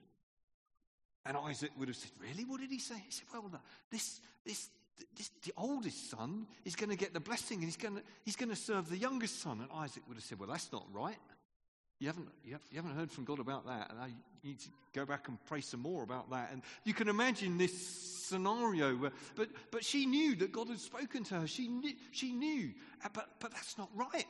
And 1.27 1.37
Isaac 1.37 1.71
would 1.79 1.89
have 1.89 1.97
said, 1.97 2.13
Really? 2.21 2.45
What 2.45 2.61
did 2.61 2.71
he 2.71 2.79
say? 2.79 2.95
He 2.95 3.11
said, 3.11 3.27
Well, 3.33 3.51
this, 3.91 4.21
this, 4.47 4.69
this, 5.17 5.31
the 5.43 5.53
oldest 5.57 6.11
son 6.11 6.47
is 6.65 6.77
going 6.77 6.91
to 6.91 6.97
get 6.97 7.13
the 7.13 7.21
blessing 7.21 7.57
and 7.57 7.65
he's 7.65 7.77
going 7.77 7.97
to, 7.97 8.03
he's 8.25 8.37
going 8.37 8.51
to 8.51 8.57
serve 8.57 8.89
the 8.89 8.99
youngest 8.99 9.43
son. 9.43 9.61
And 9.61 9.69
Isaac 9.75 10.05
would 10.07 10.17
have 10.17 10.25
said, 10.25 10.39
Well, 10.39 10.51
that's 10.51 10.71
not 10.71 10.87
right. 10.93 11.19
You 12.01 12.09
haven't, 12.09 12.29
you, 12.45 12.59
haven't 12.75 12.97
heard 12.97 13.11
from 13.11 13.25
God 13.25 13.39
about 13.39 13.67
that. 13.67 13.91
And 13.91 13.99
I 14.01 14.09
need 14.43 14.59
to 14.61 14.69
go 14.93 15.05
back 15.07 15.29
and 15.29 15.39
pray 15.47 15.61
some 15.61 15.81
more 15.81 16.03
about 16.03 16.31
that. 16.31 16.51
And 16.53 16.63
you 16.85 16.93
can 16.93 17.09
imagine 17.09 17.57
this 17.57 18.25
scenario. 18.27 18.95
Where, 18.97 19.13
but, 19.37 19.49
but 19.71 19.85
she 19.85 20.07
knew 20.07 20.35
that 20.37 20.53
God 20.53 20.69
had 20.69 20.81
spoken 20.81 21.25
to 21.25 21.41
her. 21.41 21.47
She 21.47 21.69
knew, 21.69 21.93
she 22.11 22.33
knew. 22.33 22.73
Uh, 23.05 23.09
but, 23.13 23.29
but 23.39 23.53
that's 23.53 23.79
not 23.79 23.91
right. 23.95 24.27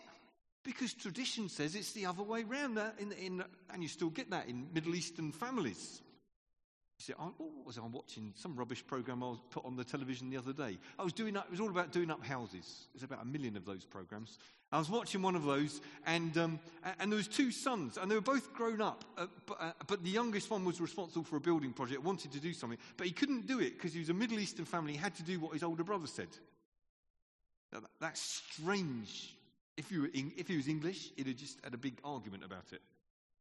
Because 0.62 0.94
tradition 0.94 1.48
says 1.48 1.74
it's 1.74 1.92
the 1.92 2.06
other 2.06 2.22
way 2.22 2.42
around. 2.42 2.78
In, 2.98 3.12
in, 3.12 3.44
and 3.72 3.82
you 3.82 3.88
still 3.88 4.10
get 4.10 4.30
that 4.30 4.48
in 4.48 4.68
Middle 4.72 4.94
Eastern 4.94 5.32
families. 5.32 6.00
See, 6.98 7.12
I, 7.18 7.24
what 7.24 7.66
was 7.66 7.78
I 7.78 7.82
watching? 7.82 8.32
Some 8.36 8.54
rubbish 8.54 8.86
program 8.86 9.22
I 9.22 9.26
was 9.26 9.40
put 9.50 9.64
on 9.64 9.76
the 9.76 9.84
television 9.84 10.30
the 10.30 10.36
other 10.36 10.52
day. 10.52 10.78
I 10.98 11.02
was 11.02 11.12
doing 11.12 11.36
up, 11.36 11.46
it 11.46 11.50
was 11.50 11.60
all 11.60 11.70
about 11.70 11.92
doing 11.92 12.10
up 12.10 12.24
houses. 12.24 12.86
There's 12.94 13.02
about 13.02 13.22
a 13.22 13.26
million 13.26 13.56
of 13.56 13.64
those 13.64 13.84
programs. 13.84 14.38
I 14.72 14.78
was 14.78 14.88
watching 14.88 15.22
one 15.22 15.36
of 15.36 15.44
those, 15.44 15.80
and, 16.06 16.36
um, 16.38 16.58
and 16.98 17.10
there 17.10 17.16
was 17.16 17.28
two 17.28 17.50
sons, 17.50 17.96
and 17.96 18.10
they 18.10 18.14
were 18.14 18.20
both 18.20 18.52
grown 18.54 18.80
up, 18.80 19.04
uh, 19.16 19.26
but, 19.46 19.56
uh, 19.60 19.72
but, 19.86 20.02
the 20.02 20.10
youngest 20.10 20.50
one 20.50 20.64
was 20.64 20.80
responsible 20.80 21.24
for 21.24 21.36
a 21.36 21.40
building 21.40 21.72
project, 21.72 22.02
wanted 22.02 22.32
to 22.32 22.40
do 22.40 22.52
something, 22.52 22.78
but 22.96 23.06
he 23.06 23.12
couldn't 23.12 23.46
do 23.46 23.60
it 23.60 23.74
because 23.74 23.92
he 23.92 24.00
was 24.00 24.08
a 24.08 24.14
Middle 24.14 24.38
Eastern 24.40 24.64
family. 24.64 24.92
He 24.92 24.98
had 24.98 25.14
to 25.16 25.22
do 25.22 25.38
what 25.38 25.52
his 25.52 25.62
older 25.62 25.84
brother 25.84 26.08
said. 26.08 26.28
Now, 27.72 27.80
that's 28.00 28.20
strange. 28.20 29.36
If, 29.76 29.92
you 29.92 30.02
were 30.02 30.10
in, 30.12 30.32
if 30.36 30.48
he 30.48 30.56
was 30.56 30.68
English, 30.68 31.10
he'd 31.16 31.26
have 31.26 31.36
just 31.36 31.58
had 31.62 31.74
a 31.74 31.78
big 31.78 31.98
argument 32.04 32.44
about 32.44 32.72
it 32.72 32.80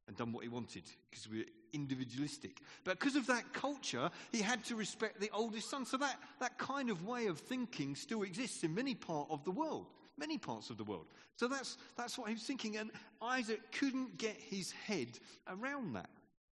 and 0.07 0.17
done 0.17 0.31
what 0.31 0.43
he 0.43 0.49
wanted 0.49 0.83
because 1.09 1.29
we 1.29 1.39
were 1.39 1.45
individualistic. 1.73 2.61
But 2.83 2.99
because 2.99 3.15
of 3.15 3.27
that 3.27 3.53
culture, 3.53 4.09
he 4.31 4.41
had 4.41 4.63
to 4.65 4.75
respect 4.75 5.19
the 5.19 5.29
oldest 5.33 5.69
son. 5.69 5.85
So 5.85 5.97
that, 5.97 6.17
that 6.39 6.57
kind 6.57 6.89
of 6.89 7.05
way 7.05 7.27
of 7.27 7.39
thinking 7.39 7.95
still 7.95 8.23
exists 8.23 8.63
in 8.63 8.73
many 8.73 8.95
parts 8.95 9.31
of 9.31 9.43
the 9.43 9.51
world. 9.51 9.87
Many 10.17 10.37
parts 10.37 10.69
of 10.69 10.77
the 10.77 10.83
world. 10.83 11.07
So 11.37 11.47
that's, 11.47 11.77
that's 11.97 12.17
what 12.17 12.27
he 12.27 12.35
was 12.35 12.43
thinking. 12.43 12.77
And 12.77 12.91
Isaac 13.21 13.59
couldn't 13.71 14.17
get 14.17 14.35
his 14.37 14.71
head 14.71 15.07
around 15.47 15.93
that, 15.93 16.09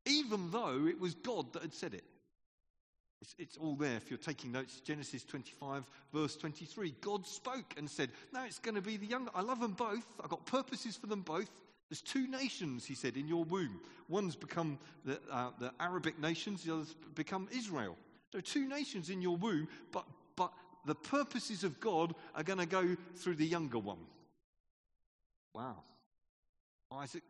even 0.06 0.50
though 0.52 0.88
it 0.88 1.00
was 1.00 1.14
God 1.16 1.52
that 1.54 1.62
had 1.62 1.74
said 1.74 1.94
it. 1.94 2.06
It's, 3.22 3.36
it's, 3.38 3.58
all 3.58 3.76
there 3.76 3.98
if 3.98 4.10
you're 4.10 4.18
taking 4.18 4.54
notes. 4.54 4.80
Genesis 4.80 5.26
25, 5.26 5.84
verse 6.14 6.38
23. 6.38 6.96
God 7.02 7.28
spoke 7.28 7.74
and 7.78 7.90
said, 7.90 8.12
No, 8.34 8.46
it's 8.46 8.60
going 8.60 8.76
to 8.76 8.82
be 8.82 8.96
the 8.96 9.08
younger. 9.08 9.30
I 9.36 9.42
love 9.42 9.60
them 9.60 9.74
both. 9.74 10.06
I've 10.24 10.30
got 10.30 10.46
purposes 10.46 10.96
for 10.96 11.08
them 11.08 11.22
both. 11.22 11.50
There's 11.90 12.02
two 12.02 12.28
nations, 12.28 12.86
he 12.86 12.94
said, 12.94 13.18
in 13.18 13.28
your 13.28 13.44
womb. 13.44 13.82
One's 14.08 14.36
become 14.36 14.78
the, 15.06 15.20
uh, 15.32 15.50
the 15.60 15.72
Arabic 15.80 16.20
nations, 16.20 16.64
the 16.64 16.74
other's 16.74 16.96
become 17.16 17.48
Israel. 17.52 17.96
There 18.32 18.40
are 18.40 18.44
two 18.44 18.68
nations 18.68 19.10
in 19.10 19.22
your 19.22 19.38
womb, 19.38 19.68
but, 19.92 20.06
but 20.36 20.52
the 20.86 20.96
purposes 20.96 21.64
of 21.64 21.80
God 21.80 22.14
are 22.36 22.44
going 22.44 22.60
to 22.60 22.68
go 22.68 22.96
through 23.16 23.36
the 23.36 23.46
younger 23.46 23.80
one. 23.80 24.00
Wow. 25.56 25.78
Isaac 26.92 27.24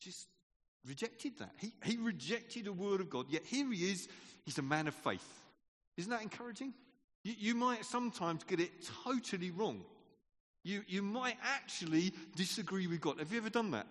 just 0.00 0.28
rejected 0.86 1.38
that. 1.38 1.52
He, 1.58 1.72
he 1.84 1.96
rejected 1.96 2.66
a 2.66 2.72
word 2.72 3.00
of 3.00 3.08
God, 3.08 3.26
yet 3.30 3.44
here 3.46 3.70
he 3.72 3.90
is. 3.90 4.08
He's 4.44 4.58
a 4.58 4.62
man 4.62 4.88
of 4.88 4.94
faith. 4.94 5.26
Isn't 5.96 6.10
that 6.10 6.22
encouraging? 6.22 6.74
You, 7.24 7.34
you 7.38 7.54
might 7.54 7.84
sometimes 7.84 8.44
get 8.44 8.60
it 8.60 8.72
totally 9.04 9.50
wrong. 9.50 9.82
You, 10.64 10.82
you 10.86 11.02
might 11.02 11.36
actually 11.42 12.12
disagree 12.36 12.86
with 12.86 13.00
God. 13.00 13.18
Have 13.18 13.32
you 13.32 13.38
ever 13.38 13.50
done 13.50 13.70
that? 13.72 13.86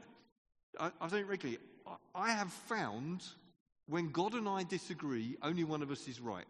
I, 0.79 0.91
I 0.99 1.07
don't 1.07 1.27
regularly. 1.27 1.59
I, 1.85 1.95
I 2.15 2.31
have 2.31 2.51
found 2.51 3.23
when 3.87 4.09
God 4.09 4.33
and 4.33 4.47
I 4.47 4.63
disagree, 4.63 5.37
only 5.41 5.63
one 5.63 5.81
of 5.81 5.91
us 5.91 6.07
is 6.07 6.19
right. 6.19 6.45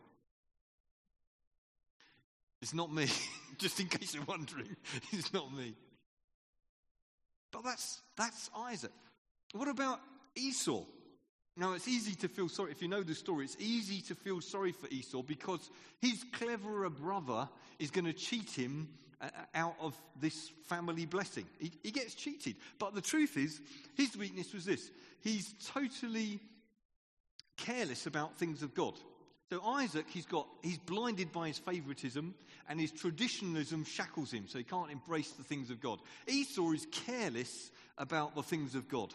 It's 2.61 2.73
not 2.73 2.93
me, 2.93 3.07
just 3.57 3.79
in 3.79 3.87
case 3.87 4.13
you're 4.13 4.23
wondering. 4.25 4.75
It's 5.11 5.33
not 5.33 5.51
me. 5.53 5.73
But 7.51 7.63
that's, 7.63 8.01
that's 8.15 8.49
Isaac. 8.55 8.91
What 9.53 9.67
about 9.67 9.99
Esau? 10.35 10.83
Now, 11.57 11.73
it's 11.73 11.87
easy 11.87 12.15
to 12.15 12.29
feel 12.29 12.47
sorry. 12.47 12.71
If 12.71 12.81
you 12.81 12.87
know 12.87 13.03
the 13.03 13.13
story, 13.13 13.43
it's 13.43 13.57
easy 13.59 14.01
to 14.03 14.15
feel 14.15 14.39
sorry 14.39 14.71
for 14.71 14.87
Esau 14.87 15.21
because 15.21 15.69
his 15.99 16.23
cleverer 16.31 16.89
brother 16.89 17.49
is 17.77 17.91
going 17.91 18.05
to 18.05 18.13
cheat 18.13 18.51
him 18.51 18.87
Uh, 19.21 19.27
out 19.53 19.75
of 19.79 19.95
this 20.19 20.49
family 20.63 21.05
blessing. 21.05 21.45
He, 21.59 21.71
he 21.83 21.91
gets 21.91 22.15
cheated. 22.15 22.55
But 22.79 22.95
the 22.95 23.01
truth 23.01 23.37
is, 23.37 23.61
his 23.93 24.17
weakness 24.17 24.51
was 24.51 24.65
this 24.65 24.89
he's 25.19 25.53
totally 25.67 26.39
careless 27.55 28.07
about 28.07 28.37
things 28.37 28.63
of 28.63 28.73
God. 28.73 28.95
So 29.51 29.61
Isaac, 29.63 30.05
he's 30.09 30.25
got, 30.25 30.47
he's 30.63 30.79
blinded 30.79 31.31
by 31.31 31.49
his 31.49 31.59
favoritism 31.59 32.33
and 32.69 32.79
his 32.79 32.91
traditionalism 32.91 33.83
shackles 33.83 34.31
him, 34.31 34.45
so 34.47 34.57
he 34.57 34.63
can't 34.63 34.89
embrace 34.89 35.31
the 35.31 35.43
things 35.43 35.69
of 35.69 35.81
God. 35.81 35.99
Esau 36.25 36.71
is 36.71 36.87
careless 36.91 37.69
about 37.97 38.33
the 38.33 38.43
things 38.43 38.75
of 38.75 38.87
God. 38.87 39.13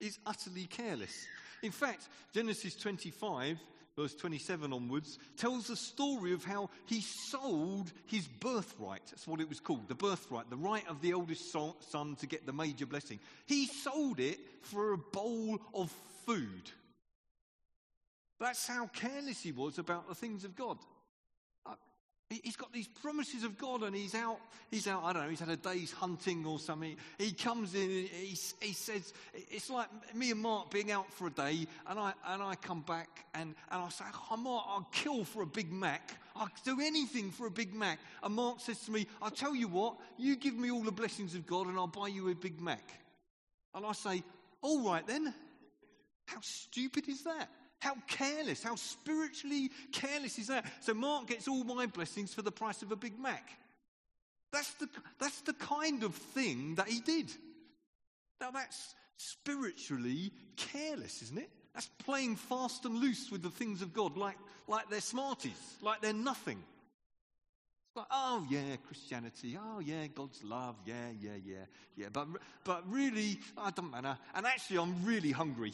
He's 0.00 0.18
utterly 0.26 0.64
careless. 0.64 1.26
In 1.62 1.70
fact, 1.70 2.08
Genesis 2.34 2.74
25 2.74 3.58
verse 3.96 4.14
27 4.14 4.72
onwards, 4.72 5.18
tells 5.36 5.66
the 5.66 5.76
story 5.76 6.32
of 6.32 6.44
how 6.44 6.70
he 6.86 7.00
sold 7.00 7.92
his 8.06 8.26
birthright. 8.26 9.02
That's 9.10 9.26
what 9.26 9.40
it 9.40 9.48
was 9.48 9.60
called 9.60 9.88
the 9.88 9.94
birthright, 9.94 10.50
the 10.50 10.56
right 10.56 10.86
of 10.88 11.00
the 11.02 11.12
oldest 11.14 11.52
son 11.52 12.16
to 12.16 12.26
get 12.26 12.46
the 12.46 12.52
major 12.52 12.86
blessing. 12.86 13.20
He 13.46 13.66
sold 13.66 14.20
it 14.20 14.38
for 14.62 14.92
a 14.92 14.98
bowl 14.98 15.60
of 15.74 15.92
food. 16.26 16.70
That's 18.40 18.66
how 18.66 18.86
careless 18.88 19.40
he 19.42 19.52
was 19.52 19.78
about 19.78 20.08
the 20.08 20.14
things 20.14 20.44
of 20.44 20.56
God. 20.56 20.78
He's 22.42 22.56
got 22.56 22.72
these 22.72 22.88
promises 22.88 23.44
of 23.44 23.58
God 23.58 23.82
and 23.82 23.94
he's 23.94 24.14
out, 24.14 24.38
he's 24.70 24.86
out, 24.86 25.02
I 25.04 25.12
don't 25.12 25.24
know, 25.24 25.28
he's 25.28 25.40
had 25.40 25.48
a 25.48 25.56
day's 25.56 25.92
hunting 25.92 26.44
or 26.46 26.58
something. 26.58 26.96
He 27.18 27.32
comes 27.32 27.74
in 27.74 27.82
and 27.82 28.08
he, 28.08 28.38
he 28.60 28.72
says, 28.72 29.12
it's 29.34 29.70
like 29.70 29.88
me 30.14 30.30
and 30.30 30.40
Mark 30.40 30.70
being 30.70 30.90
out 30.90 31.12
for 31.12 31.26
a 31.26 31.30
day 31.30 31.66
and 31.86 31.98
I, 31.98 32.12
and 32.28 32.42
I 32.42 32.54
come 32.54 32.80
back 32.82 33.26
and, 33.34 33.54
and 33.70 33.82
I 33.82 33.88
say, 33.88 34.04
oh, 34.30 34.36
Mark, 34.36 34.64
I'll 34.68 34.88
kill 34.92 35.24
for 35.24 35.42
a 35.42 35.46
Big 35.46 35.72
Mac. 35.72 36.16
I'll 36.36 36.50
do 36.64 36.80
anything 36.80 37.30
for 37.30 37.46
a 37.46 37.50
Big 37.50 37.74
Mac. 37.74 37.98
And 38.22 38.34
Mark 38.34 38.60
says 38.60 38.78
to 38.86 38.92
me, 38.92 39.06
I'll 39.20 39.30
tell 39.30 39.54
you 39.54 39.68
what, 39.68 39.96
you 40.18 40.36
give 40.36 40.56
me 40.56 40.70
all 40.70 40.82
the 40.82 40.92
blessings 40.92 41.34
of 41.34 41.46
God 41.46 41.66
and 41.66 41.76
I'll 41.78 41.86
buy 41.86 42.08
you 42.08 42.28
a 42.30 42.34
Big 42.34 42.60
Mac. 42.60 42.92
And 43.74 43.84
I 43.84 43.92
say, 43.92 44.22
all 44.62 44.80
right 44.90 45.06
then. 45.06 45.34
How 46.26 46.40
stupid 46.40 47.08
is 47.08 47.24
that? 47.24 47.50
How 47.82 47.96
careless, 48.06 48.62
how 48.62 48.76
spiritually 48.76 49.68
careless 49.90 50.38
is 50.38 50.46
that? 50.46 50.64
So 50.82 50.94
Mark 50.94 51.26
gets 51.26 51.48
all 51.48 51.64
my 51.64 51.86
blessings 51.86 52.32
for 52.32 52.40
the 52.40 52.52
price 52.52 52.80
of 52.82 52.92
a 52.92 52.96
Big 52.96 53.18
Mac. 53.18 53.58
That's 54.52 54.72
the, 54.74 54.88
that's 55.18 55.40
the 55.40 55.52
kind 55.54 56.04
of 56.04 56.14
thing 56.14 56.76
that 56.76 56.86
he 56.86 57.00
did. 57.00 57.28
Now 58.40 58.52
that's 58.52 58.94
spiritually 59.16 60.30
careless, 60.56 61.22
isn't 61.22 61.38
it? 61.38 61.50
That's 61.74 61.90
playing 62.04 62.36
fast 62.36 62.84
and 62.84 62.98
loose 62.98 63.32
with 63.32 63.42
the 63.42 63.50
things 63.50 63.82
of 63.82 63.92
God 63.92 64.16
like, 64.16 64.38
like 64.68 64.88
they're 64.88 65.00
smarties, 65.00 65.76
like 65.80 66.00
they're 66.02 66.12
nothing. 66.12 66.58
It's 66.58 67.96
like, 67.96 68.06
oh 68.12 68.46
yeah, 68.48 68.76
Christianity, 68.86 69.58
oh 69.60 69.80
yeah, 69.80 70.06
God's 70.06 70.44
love, 70.44 70.76
yeah, 70.86 71.08
yeah, 71.20 71.30
yeah, 71.44 71.64
yeah. 71.96 72.06
But, 72.12 72.28
but 72.62 72.88
really, 72.88 73.40
it 73.56 73.74
doesn't 73.74 73.90
matter. 73.90 74.16
And 74.36 74.46
actually, 74.46 74.78
I'm 74.78 75.04
really 75.04 75.32
hungry. 75.32 75.72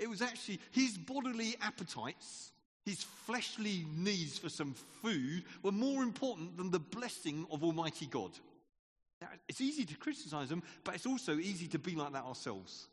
It 0.00 0.08
was 0.08 0.22
actually 0.22 0.60
his 0.70 0.96
bodily 0.96 1.56
appetites, 1.60 2.52
his 2.86 3.02
fleshly 3.02 3.84
needs 3.94 4.38
for 4.38 4.48
some 4.48 4.74
food, 5.02 5.44
were 5.62 5.72
more 5.72 6.02
important 6.02 6.56
than 6.56 6.70
the 6.70 6.78
blessing 6.78 7.46
of 7.50 7.62
Almighty 7.62 8.06
God. 8.06 8.30
Now, 9.20 9.28
it's 9.46 9.60
easy 9.60 9.84
to 9.84 9.96
criticize 9.96 10.48
them, 10.48 10.62
but 10.84 10.94
it's 10.94 11.04
also 11.04 11.36
easy 11.36 11.68
to 11.68 11.78
be 11.78 11.94
like 11.94 12.14
that 12.14 12.24
ourselves. 12.24 12.86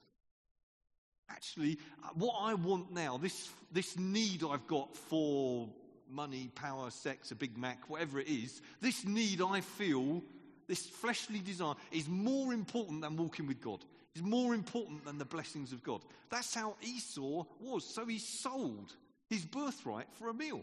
Actually, 1.29 1.79
uh, 2.03 2.09
what 2.15 2.35
I 2.41 2.53
want 2.53 2.91
now, 2.91 3.17
this, 3.17 3.49
this 3.71 3.97
need 3.97 4.43
I've 4.43 4.67
got 4.67 4.93
for 4.93 5.69
money, 6.11 6.51
power, 6.55 6.89
sex, 6.89 7.31
a 7.31 7.35
Big 7.35 7.57
Mac, 7.57 7.89
whatever 7.89 8.19
it 8.19 8.27
is, 8.27 8.61
this 8.81 9.05
need 9.05 9.41
I 9.41 9.61
feel, 9.61 10.21
this 10.67 10.85
fleshly 10.85 11.39
desire, 11.39 11.75
is 11.93 12.09
more 12.09 12.53
important 12.53 13.01
than 13.01 13.15
walking 13.15 13.47
with 13.47 13.61
God 13.61 13.79
is 14.17 14.23
more 14.23 14.55
important 14.55 15.05
than 15.05 15.17
the 15.17 15.25
blessings 15.25 15.71
of 15.71 15.83
God. 15.83 16.01
That's 16.29 16.53
how 16.53 16.75
Esau 16.81 17.43
was. 17.59 17.93
So 17.93 18.05
he 18.05 18.19
sold 18.19 18.93
his 19.29 19.45
birthright 19.45 20.07
for 20.17 20.29
a 20.29 20.33
meal. 20.33 20.61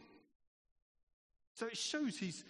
So 1.55 1.67
it 1.67 1.77
shows 1.77 2.19
his, 2.19 2.43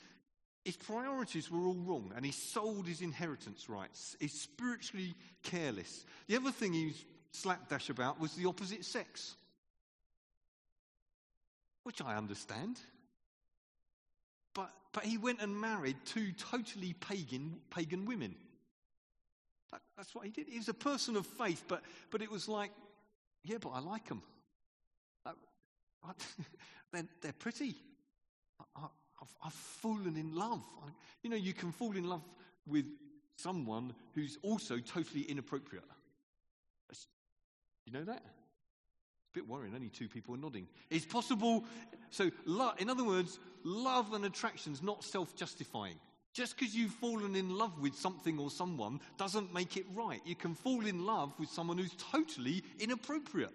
his 0.65 0.77
priorities 0.77 1.51
were 1.51 1.67
all 1.67 1.75
wrong 1.75 2.13
and 2.17 2.25
he 2.25 2.33
sold 2.33 2.87
his 2.87 3.03
inheritance 3.03 3.69
rights. 3.69 4.17
He's 4.19 4.41
spiritually 4.41 5.15
careless. 5.43 6.07
The 6.27 6.37
other 6.37 6.51
thing 6.51 6.73
he's 6.73 7.05
slapdash 7.33 7.91
about 7.91 8.19
was 8.19 8.33
the 8.35 8.47
opposite 8.47 8.85
sex. 8.85 9.35
Which 11.83 12.01
I 12.01 12.17
understand. 12.17 12.79
But, 14.55 14.71
but 14.93 15.05
he 15.05 15.19
went 15.19 15.43
and 15.43 15.61
married 15.61 15.97
two 16.07 16.33
totally 16.33 16.95
pagan, 16.95 17.59
pagan 17.69 18.07
women. 18.07 18.37
That, 19.75 19.83
that's 19.97 20.15
what 20.15 20.25
he 20.25 20.31
did. 20.31 20.47
He 20.49 20.59
was 20.59 20.69
a 20.69 20.75
person 20.75 21.17
of 21.17 21.27
faith, 21.27 21.65
but, 21.67 21.83
but 22.11 22.23
it 22.23 22.31
was 22.31 22.49
like, 22.49 22.71
yeah, 23.43 23.57
but 23.61 23.71
I 23.71 23.81
like 23.81 24.09
them. 24.09 24.23
I, 25.27 25.33
I, 26.05 26.13
they're, 26.93 27.09
they're 27.21 27.33
pretty. 27.33 27.75
I, 28.77 28.83
have 28.83 29.29
I've 29.45 29.53
fallen 29.53 30.17
in 30.17 30.33
love. 30.33 30.63
you 31.25 31.31
know, 31.31 31.37
you 31.37 31.53
can 31.53 31.73
fall 31.73 31.97
in 31.97 32.05
love 32.05 32.23
with 32.69 32.87
someone 33.37 33.95
who's 34.15 34.39
also 34.43 34.79
totally 34.79 35.23
inappropriate. 35.23 35.85
You 37.85 37.93
know 37.93 38.05
that? 38.05 38.23
It's 38.25 39.31
a 39.33 39.35
bit 39.35 39.49
worrying. 39.49 39.75
Only 39.75 39.89
two 39.89 40.09
people 40.09 40.37
are 40.37 40.39
nodding. 40.39 40.69
It's 40.89 41.05
possible. 41.05 41.65
So, 42.11 42.31
in 42.79 42.89
other 42.89 43.05
words, 43.05 43.41
love 43.65 44.13
and 44.13 44.25
attraction's 44.25 44.85
not 44.85 45.03
self-justifying. 45.03 45.97
Just 46.35 46.59
because 46.59 46.75
you've 46.75 46.93
fallen 46.93 47.37
in 47.37 47.57
love 47.57 47.81
with 47.81 47.95
something 47.95 48.41
or 48.41 48.51
someone 48.51 49.01
doesn't 49.17 49.55
make 49.55 49.77
it 49.77 49.87
right. 49.95 50.21
You 50.27 50.35
can 50.35 50.55
fall 50.55 50.85
in 50.85 51.07
love 51.07 51.33
with 51.39 51.49
someone 51.49 51.79
who's 51.79 51.95
totally 52.13 52.65
inappropriate. 52.81 53.55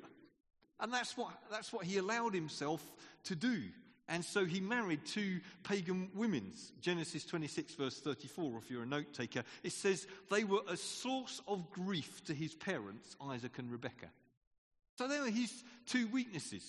And 0.79 0.93
that's 0.93 1.17
what, 1.17 1.31
that's 1.51 1.73
what 1.73 1.85
he 1.85 1.97
allowed 1.97 2.33
himself 2.33 2.81
to 3.25 3.35
do. 3.35 3.63
And 4.07 4.23
so 4.23 4.45
he 4.45 4.61
married 4.61 5.01
two 5.05 5.41
pagan 5.63 6.09
women. 6.15 6.53
Genesis 6.79 7.25
26, 7.25 7.75
verse 7.75 7.99
34, 7.99 8.57
if 8.57 8.71
you're 8.71 8.83
a 8.83 8.87
note 8.87 9.13
taker, 9.13 9.43
it 9.61 9.73
says 9.73 10.07
they 10.31 10.45
were 10.45 10.61
a 10.67 10.77
source 10.77 11.41
of 11.47 11.69
grief 11.71 12.23
to 12.25 12.33
his 12.33 12.55
parents, 12.55 13.15
Isaac 13.21 13.59
and 13.59 13.69
Rebekah. 13.69 14.09
So 14.97 15.07
there 15.07 15.21
were 15.21 15.29
his 15.29 15.51
two 15.85 16.07
weaknesses. 16.07 16.63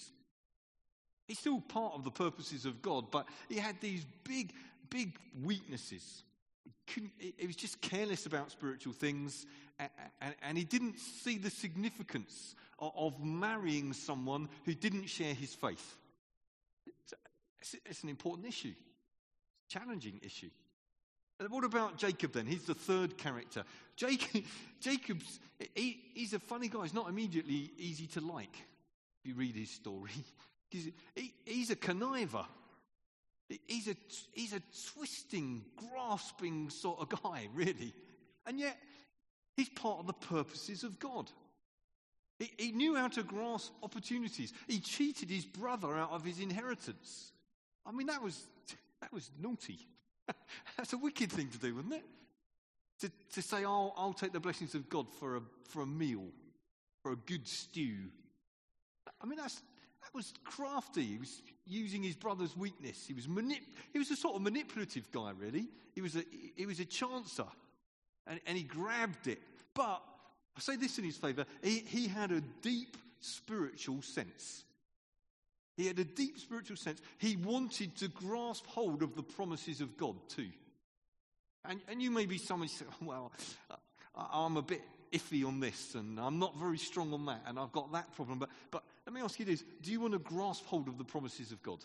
He's 1.26 1.38
still 1.38 1.61
part 1.61 1.95
of 1.95 2.02
the 2.02 2.11
purposes 2.11 2.67
of 2.67 2.83
God, 2.83 3.12
but 3.12 3.26
he 3.49 3.57
had 3.57 3.81
these 3.81 4.05
big, 4.25 4.52
big 4.90 5.16
weaknesses. 5.42 6.25
He, 6.87 7.47
was 7.47 7.56
just 7.56 7.80
careless 7.80 8.26
about 8.26 8.50
spiritual 8.50 8.92
things, 8.92 9.47
and, 10.42 10.59
he 10.59 10.64
didn't 10.64 10.99
see 10.99 11.38
the 11.38 11.50
significance 11.50 12.56
of, 12.78 13.23
marrying 13.23 13.92
someone 13.92 14.49
who 14.64 14.75
didn't 14.75 15.06
share 15.06 15.35
his 15.35 15.54
faith. 15.54 15.97
It's, 17.61 17.76
it's 17.87 18.02
an 18.02 18.09
important 18.09 18.49
issue, 18.49 18.75
challenging 19.68 20.20
issue. 20.23 20.50
And 21.38 21.49
what 21.49 21.64
about 21.64 21.97
Jacob 21.97 22.32
then? 22.32 22.47
He's 22.47 22.64
the 22.64 22.75
third 22.75 23.16
character. 23.16 23.64
Jacob, 23.97 24.44
Jacob's, 24.80 25.40
he, 25.75 25.99
he's 26.14 26.35
a 26.35 26.38
funny 26.38 26.68
guy. 26.68 26.82
He's 26.82 26.94
not 26.94 27.09
immediately 27.09 27.70
easy 27.78 28.06
to 28.09 28.20
like 28.20 28.54
if 29.20 29.26
you 29.28 29.35
read 29.35 29.56
his 29.56 29.70
story. 29.70 30.12
He's, 30.70 30.88
he, 31.16 31.35
he's 31.44 31.70
a 31.70 31.75
conniver. 31.75 32.47
He's 33.66 33.88
a, 33.88 33.97
he's 34.33 34.52
a 34.52 34.62
twisting, 34.92 35.64
grasping 35.76 36.71
sort 36.71 37.00
of 37.00 37.23
guy, 37.23 37.49
really. 37.54 37.95
And 38.47 38.59
yet, 38.59 38.76
he's 39.57 39.69
part 39.69 39.99
of 39.99 40.07
the 40.07 40.12
purposes 40.12 40.85
of 40.85 40.99
God. 40.99 41.30
He, 42.38 42.52
he 42.59 42.73
knew 42.73 42.97
how 42.97 43.09
to 43.09 43.23
grasp 43.23 43.73
opportunities. 43.83 44.52
He 44.69 44.78
cheated 44.78 45.30
his 45.30 45.45
brother 45.45 45.97
out 45.97 46.12
of 46.12 46.25
his 46.25 46.38
inheritance. 46.38 47.33
I 47.85 47.92
mean, 47.92 48.07
that 48.07 48.23
was, 48.23 48.47
that 49.00 49.12
was 49.12 49.30
naughty. 49.38 49.78
That's 50.76 50.92
a 50.92 50.99
wicked 50.99 51.33
thing 51.33 51.49
to 51.49 51.59
do, 51.59 51.75
wasn't 51.75 51.95
it? 51.95 52.04
To, 53.00 53.11
to 53.33 53.42
say, 53.42 53.64
oh, 53.64 53.92
I'll 53.97 54.12
take 54.12 54.33
the 54.33 54.40
blessings 54.40 54.75
of 54.75 54.88
God 54.88 55.07
for 55.19 55.37
a, 55.37 55.42
for 55.64 55.83
a 55.83 55.87
meal, 55.87 56.26
for 57.02 57.12
a 57.12 57.16
good 57.16 57.49
stew. 57.49 58.11
I 59.21 59.26
mean, 59.26 59.38
that's, 59.38 59.61
that 60.11 60.17
was 60.17 60.33
crafty. 60.45 61.05
He 61.05 61.19
was 61.19 61.43
using 61.67 62.02
his 62.02 62.17
brother's 62.17 62.57
weakness. 62.57 63.05
He 63.07 63.14
was, 63.14 63.26
manip- 63.26 63.67
he 63.93 63.99
was 63.99 64.11
a 64.11 64.17
sort 64.17 64.37
of 64.37 64.43
manipulative 64.43 65.11
guy, 65.13 65.32
really. 65.39 65.69
He 65.95 66.00
was 66.00 66.17
a, 66.17 66.25
he 66.56 66.67
was 66.67 66.80
a 66.80 66.84
chancer, 66.84 67.49
and, 68.26 68.41
and 68.47 68.56
he 68.56 68.65
grabbed 68.65 69.28
it. 69.28 69.39
But 69.75 70.02
I 70.56 70.61
say 70.61 70.76
this 70.76 70.99
in 70.99 71.04
his 71.04 71.17
favor 71.17 71.45
he, 71.63 71.78
he 71.87 72.08
had 72.08 72.32
a 72.32 72.41
deep 72.41 72.97
spiritual 73.21 74.02
sense. 74.02 74.65
He 75.76 75.87
had 75.87 75.99
a 75.99 76.04
deep 76.04 76.39
spiritual 76.39 76.76
sense. 76.76 77.00
He 77.19 77.37
wanted 77.37 77.97
to 77.99 78.08
grasp 78.08 78.67
hold 78.67 79.02
of 79.02 79.15
the 79.15 79.23
promises 79.23 79.80
of 79.80 79.97
God 79.97 80.17
too. 80.28 80.49
And, 81.65 81.80
and 81.89 82.02
you 82.02 82.11
may 82.11 82.26
be 82.26 82.39
someone 82.39 82.69
who 82.69 82.75
say, 82.75 82.84
well, 83.02 83.32
I'm 84.15 84.56
a 84.56 84.63
bit 84.63 84.82
iffy 85.13 85.47
on 85.47 85.61
this 85.61 85.95
and 85.95 86.21
I'm 86.21 86.39
not 86.39 86.56
very 86.56 86.78
strong 86.78 87.13
on 87.13 87.26
that 87.26 87.43
and 87.47 87.58
I've 87.58 87.73
got 87.73 87.93
that 87.93 88.15
problem. 88.15 88.39
But, 88.39 88.50
but 88.71 88.84
let 89.06 89.15
me 89.15 89.21
ask 89.21 89.39
you 89.39 89.45
this 89.45 89.65
do 89.82 89.91
you 89.91 90.00
want 90.00 90.13
to 90.13 90.19
grasp 90.19 90.65
hold 90.67 90.89
of 90.89 90.99
the 90.99 91.04
promises 91.04 91.52
of 91.52 91.63
God? 91.63 91.78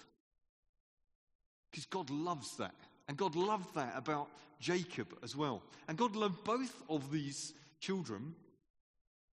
Because 1.71 1.85
God 1.85 2.09
loves 2.09 2.57
that. 2.57 2.75
And 3.07 3.17
God 3.17 3.35
loved 3.35 3.75
that 3.75 3.93
about 3.95 4.29
Jacob 4.59 5.15
as 5.23 5.35
well. 5.35 5.61
And 5.87 5.97
God 5.97 6.15
loved 6.15 6.43
both 6.43 6.81
of 6.89 7.11
these 7.11 7.53
children 7.79 8.33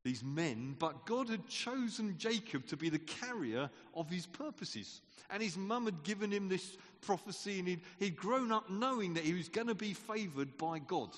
these 0.05 0.25
men, 0.25 0.75
but 0.79 1.07
God 1.07 1.29
had 1.29 1.47
chosen 1.47 2.17
Jacob 2.19 2.67
to 2.67 2.77
be 2.77 2.89
the 2.89 2.99
carrier 2.99 3.71
of 3.95 4.11
his 4.11 4.27
purposes. 4.27 5.01
And 5.31 5.43
his 5.43 5.57
mum 5.57 5.85
had 5.85 6.03
given 6.03 6.31
him 6.33 6.49
this 6.49 6.77
prophecy, 7.01 7.61
and 7.61 7.69
he'd, 7.69 7.81
he'd 7.99 8.17
grown 8.17 8.51
up 8.51 8.69
knowing 8.69 9.15
that 9.15 9.25
he 9.25 9.35
was 9.35 9.49
going 9.49 9.69
to 9.69 9.75
be 9.75 9.95
favored 9.95 10.57
by 10.59 10.81
God. 10.81 11.11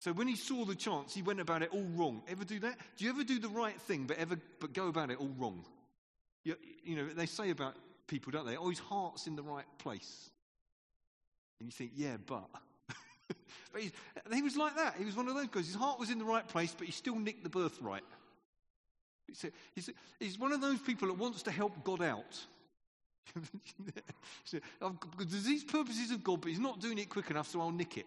So 0.00 0.12
when 0.12 0.28
he 0.28 0.36
saw 0.36 0.64
the 0.64 0.74
chance, 0.74 1.14
he 1.14 1.22
went 1.22 1.40
about 1.40 1.62
it 1.62 1.70
all 1.72 1.86
wrong. 1.94 2.22
Ever 2.28 2.44
do 2.44 2.58
that? 2.60 2.78
Do 2.96 3.04
you 3.04 3.10
ever 3.10 3.24
do 3.24 3.38
the 3.38 3.48
right 3.48 3.80
thing, 3.82 4.04
but 4.04 4.18
ever 4.18 4.38
but 4.60 4.72
go 4.72 4.88
about 4.88 5.10
it 5.10 5.18
all 5.18 5.34
wrong? 5.38 5.64
You, 6.44 6.56
you 6.84 6.96
know, 6.96 7.08
they 7.08 7.26
say 7.26 7.50
about 7.50 7.74
people, 8.06 8.32
don't 8.32 8.46
they? 8.46 8.56
Oh, 8.56 8.68
his 8.68 8.78
heart's 8.78 9.26
in 9.26 9.36
the 9.36 9.42
right 9.42 9.66
place. 9.78 10.30
And 11.60 11.66
you 11.66 11.72
think, 11.72 11.92
yeah, 11.96 12.16
but. 12.24 12.48
but 13.72 13.82
he 14.32 14.42
was 14.42 14.56
like 14.56 14.76
that. 14.76 14.94
He 14.98 15.04
was 15.04 15.16
one 15.16 15.28
of 15.28 15.34
those 15.34 15.48
guys. 15.48 15.66
His 15.66 15.74
heart 15.74 15.98
was 15.98 16.10
in 16.10 16.18
the 16.18 16.24
right 16.24 16.46
place, 16.46 16.74
but 16.76 16.86
he 16.86 16.92
still 16.92 17.16
nicked 17.16 17.42
the 17.42 17.48
birthright. 17.48 18.04
He's, 19.26 19.46
he's, 19.74 19.90
he's 20.20 20.38
one 20.38 20.52
of 20.52 20.60
those 20.60 20.78
people 20.78 21.08
that 21.08 21.18
wants 21.18 21.42
to 21.44 21.50
help 21.50 21.82
God 21.82 22.02
out. 22.02 22.38
There's 25.18 25.44
these 25.44 25.64
purposes 25.64 26.10
of 26.12 26.22
God, 26.22 26.42
but 26.42 26.50
he's 26.50 26.60
not 26.60 26.80
doing 26.80 26.98
it 26.98 27.08
quick 27.08 27.30
enough, 27.30 27.48
so 27.48 27.60
I'll 27.60 27.72
nick 27.72 27.98
it. 27.98 28.06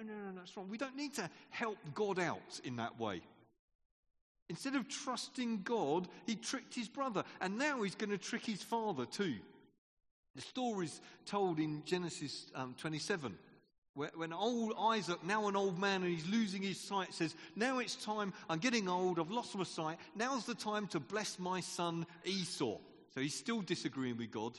No, 0.00 0.14
no, 0.14 0.30
no, 0.30 0.38
that's 0.38 0.56
wrong. 0.56 0.68
We 0.70 0.78
don't 0.78 0.96
need 0.96 1.14
to 1.14 1.28
help 1.50 1.76
God 1.94 2.18
out 2.18 2.60
in 2.64 2.76
that 2.76 2.98
way. 2.98 3.20
Instead 4.48 4.74
of 4.74 4.88
trusting 4.88 5.60
God, 5.62 6.08
he 6.26 6.36
tricked 6.36 6.74
his 6.74 6.88
brother, 6.88 7.22
and 7.40 7.58
now 7.58 7.82
he's 7.82 7.94
going 7.94 8.10
to 8.10 8.18
trick 8.18 8.44
his 8.44 8.62
father 8.62 9.04
too. 9.04 9.34
The 10.34 10.40
story 10.40 10.86
is 10.86 11.00
told 11.26 11.58
in 11.58 11.82
Genesis 11.84 12.46
um, 12.54 12.74
27, 12.78 13.36
where, 13.94 14.10
when 14.14 14.32
old 14.32 14.72
Isaac, 14.78 15.22
now 15.22 15.48
an 15.48 15.56
old 15.56 15.78
man 15.78 16.02
and 16.02 16.10
he's 16.10 16.28
losing 16.28 16.62
his 16.62 16.80
sight, 16.80 17.12
says, 17.12 17.34
Now 17.54 17.78
it's 17.78 17.96
time, 17.96 18.32
I'm 18.48 18.58
getting 18.58 18.88
old, 18.88 19.18
I've 19.18 19.30
lost 19.30 19.54
my 19.54 19.64
sight, 19.64 19.98
now's 20.14 20.46
the 20.46 20.54
time 20.54 20.86
to 20.88 21.00
bless 21.00 21.38
my 21.38 21.60
son 21.60 22.06
Esau. 22.24 22.78
So 23.14 23.20
he's 23.20 23.34
still 23.34 23.60
disagreeing 23.60 24.16
with 24.16 24.30
God. 24.30 24.52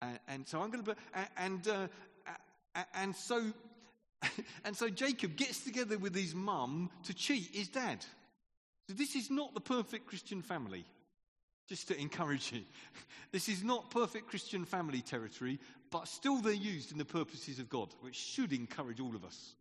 And, 0.00 0.18
and 0.28 0.48
so 0.48 0.62
I'm 0.62 0.70
going 0.70 0.84
to, 0.84 0.96
and, 1.36 1.68
uh, 1.68 1.88
and 2.94 3.14
so, 3.14 3.52
and 4.64 4.76
so 4.76 4.88
Jacob 4.88 5.36
gets 5.36 5.64
together 5.64 5.98
with 5.98 6.14
his 6.14 6.34
mum 6.34 6.90
to 7.04 7.14
cheat 7.14 7.50
his 7.52 7.68
dad. 7.68 8.04
So 8.88 8.94
this 8.94 9.14
is 9.14 9.30
not 9.30 9.54
the 9.54 9.60
perfect 9.60 10.06
Christian 10.06 10.42
family 10.42 10.84
just 11.68 11.88
to 11.88 11.98
encourage 11.98 12.52
you. 12.52 12.62
This 13.32 13.48
is 13.48 13.62
not 13.62 13.92
perfect 13.92 14.26
Christian 14.26 14.64
family 14.64 15.02
territory, 15.02 15.60
but 15.92 16.08
still 16.08 16.38
they're 16.38 16.52
used 16.52 16.90
in 16.90 16.98
the 16.98 17.04
purposes 17.04 17.60
of 17.60 17.68
God, 17.68 17.94
which 18.00 18.16
should 18.16 18.52
encourage 18.52 18.98
all 18.98 19.14
of 19.14 19.24
us. 19.24 19.54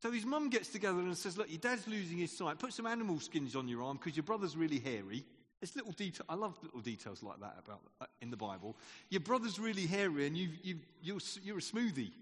So 0.00 0.10
his 0.10 0.24
mum 0.24 0.48
gets 0.48 0.70
together 0.70 1.00
and 1.00 1.14
says, 1.18 1.36
Look, 1.36 1.50
your 1.50 1.58
dad's 1.58 1.86
losing 1.86 2.16
his 2.16 2.34
sight. 2.34 2.58
Put 2.58 2.72
some 2.72 2.86
animal 2.86 3.20
skins 3.20 3.54
on 3.54 3.68
your 3.68 3.82
arm 3.82 3.98
because 3.98 4.16
your 4.16 4.22
brother's 4.22 4.56
really 4.56 4.78
hairy. 4.78 5.22
It's 5.60 5.76
little 5.76 5.92
detail. 5.92 6.24
I 6.30 6.34
love 6.34 6.56
little 6.62 6.80
details 6.80 7.22
like 7.22 7.40
that 7.40 7.56
about 7.62 7.82
uh, 8.00 8.06
in 8.22 8.30
the 8.30 8.36
Bible. 8.38 8.74
Your 9.10 9.20
brother's 9.20 9.58
really 9.58 9.86
hairy 9.86 10.26
and 10.26 10.34
you, 10.34 10.48
you, 10.62 10.78
you're, 11.02 11.18
you're 11.42 11.58
a 11.58 11.60
smoothie. 11.60 12.12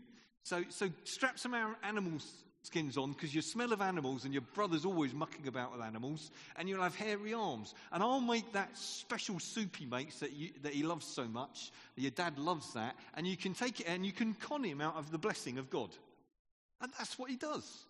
So, 0.49 0.65
so 0.71 0.89
strap 1.05 1.39
some 1.39 1.55
animal 1.83 2.19
skins 2.63 2.97
on 2.97 3.13
because 3.13 3.35
you 3.35 3.43
smell 3.43 3.71
of 3.75 3.83
animals 3.83 4.25
and 4.25 4.33
your 4.33 4.41
brother's 4.55 4.87
always 4.87 5.13
mucking 5.13 5.47
about 5.47 5.73
with 5.73 5.83
animals 5.83 6.31
and 6.57 6.67
you'll 6.67 6.83
have 6.83 6.97
hairy 6.97 7.35
arms. 7.35 7.75
And 7.93 8.03
I'll 8.03 8.23
make 8.23 8.51
that 8.55 8.75
special 8.75 9.39
soup 9.41 9.77
he 9.77 9.85
makes 9.85 10.21
that, 10.21 10.33
you, 10.33 10.49
that 10.63 10.73
he 10.73 10.83
loves 10.83 11.05
so 11.05 11.25
much. 11.27 11.71
Your 11.97 12.13
dad 12.13 12.39
loves 12.39 12.73
that. 12.73 12.97
And 13.13 13.27
you 13.27 13.37
can 13.37 13.53
take 13.53 13.81
it 13.81 13.89
and 13.89 14.07
you 14.07 14.13
can 14.13 14.33
con 14.33 14.65
him 14.65 14.81
out 14.81 14.97
of 14.97 15.11
the 15.11 15.19
blessing 15.19 15.59
of 15.59 15.69
God. 15.69 15.91
And 16.81 16.91
that's 16.97 17.19
what 17.19 17.29
he 17.29 17.37
does. 17.37 17.85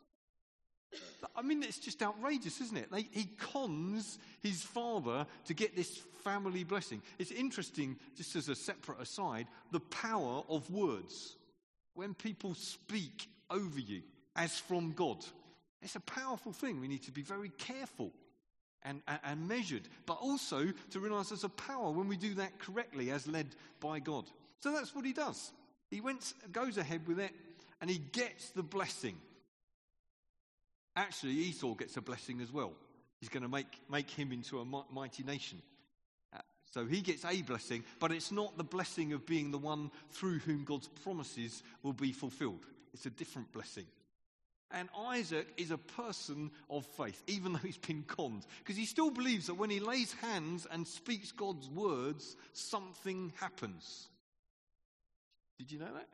I 1.37 1.43
mean, 1.43 1.63
it's 1.63 1.79
just 1.79 2.03
outrageous, 2.03 2.61
isn't 2.61 2.77
it? 2.77 2.89
he 3.13 3.27
cons 3.39 4.19
his 4.41 4.65
father 4.65 5.29
to 5.45 5.55
get 5.55 5.77
this 5.77 6.01
family 6.25 6.65
blessing. 6.65 7.03
It's 7.21 7.31
interesting, 7.31 7.95
just 8.17 8.35
as 8.35 8.49
a 8.49 8.57
separate 8.57 9.01
aside, 9.01 9.47
the 9.71 9.79
power 9.79 10.43
of 10.49 10.69
words. 10.73 11.37
When 11.99 12.15
people 12.15 12.55
speak 12.55 13.29
over 13.51 13.81
you, 13.81 14.03
as 14.39 14.57
from 14.57 14.93
God. 14.93 15.19
It's 15.83 15.97
a 15.97 16.01
powerful 16.01 16.53
thing. 16.53 16.81
We 16.81 16.87
need 16.87 17.03
to 17.03 17.11
be 17.11 17.23
very 17.23 17.51
careful 17.51 18.13
and, 18.85 19.03
and, 19.09 19.19
and 19.25 19.49
measured, 19.49 19.83
but 20.07 20.19
also 20.21 20.67
to 20.91 21.01
realize 21.01 21.31
there's 21.31 21.43
a 21.43 21.49
power 21.49 21.91
when 21.91 22.07
we 22.07 22.17
do 22.17 22.35
that 22.35 22.59
correctly 22.61 23.11
as 23.11 23.27
led 23.27 23.49
by 23.81 23.99
God. 23.99 24.27
So 24.61 24.73
that's 24.73 24.95
what 24.95 25.05
he 25.05 25.13
does. 25.13 25.51
He 25.91 26.01
went, 26.01 26.35
goes 26.53 26.79
ahead 26.79 27.07
with 27.09 27.19
it 27.19 27.33
and 27.81 27.91
he 27.91 27.99
gets 27.99 28.51
the 28.51 28.63
blessing. 28.63 29.17
Actually, 30.95 31.33
Esau 31.33 31.75
gets 31.75 31.97
a 31.97 32.01
blessing 32.01 32.41
as 32.41 32.53
well. 32.53 32.75
He's 33.21 33.29
going 33.29 33.43
to 33.43 33.49
make, 33.49 33.81
make 33.91 34.09
him 34.09 34.31
into 34.31 34.61
a 34.61 34.65
mighty 34.65 35.25
nation. 35.25 35.61
So 36.71 36.85
he 36.85 37.01
gets 37.01 37.25
a 37.25 37.43
blessing, 37.43 37.85
but 37.99 38.13
it's 38.13 38.31
not 38.31 38.59
the 38.59 38.65
blessing 38.65 39.13
of 39.13 39.27
being 39.27 39.51
the 39.51 39.59
one 39.59 39.91
through 40.11 40.39
whom 40.41 40.65
God's 40.65 40.89
promises 40.89 41.63
will 41.83 41.95
be 41.95 42.13
fulfilled. 42.13 42.67
It's 42.93 43.07
a 43.07 43.11
different 43.11 43.53
blessing. 43.53 43.87
And 44.71 44.91
Isaac 44.95 45.47
is 45.57 45.71
a 45.71 45.79
person 45.79 46.51
of 46.69 46.85
faith, 46.85 47.23
even 47.27 47.55
though 47.55 47.59
he's 47.61 47.79
been 47.79 48.03
conned, 48.03 48.45
because 48.59 48.77
he 48.77 48.85
still 48.85 49.11
believes 49.11 49.47
that 49.47 49.55
when 49.55 49.71
he 49.71 49.81
lays 49.81 50.13
hands 50.21 50.67
and 50.71 50.87
speaks 50.87 51.33
God's 51.33 51.71
words, 51.71 52.37
something 52.53 53.33
happens. 53.41 54.09
Did 55.59 55.73
you 55.73 55.79
know 55.79 55.93
that? 55.95 56.09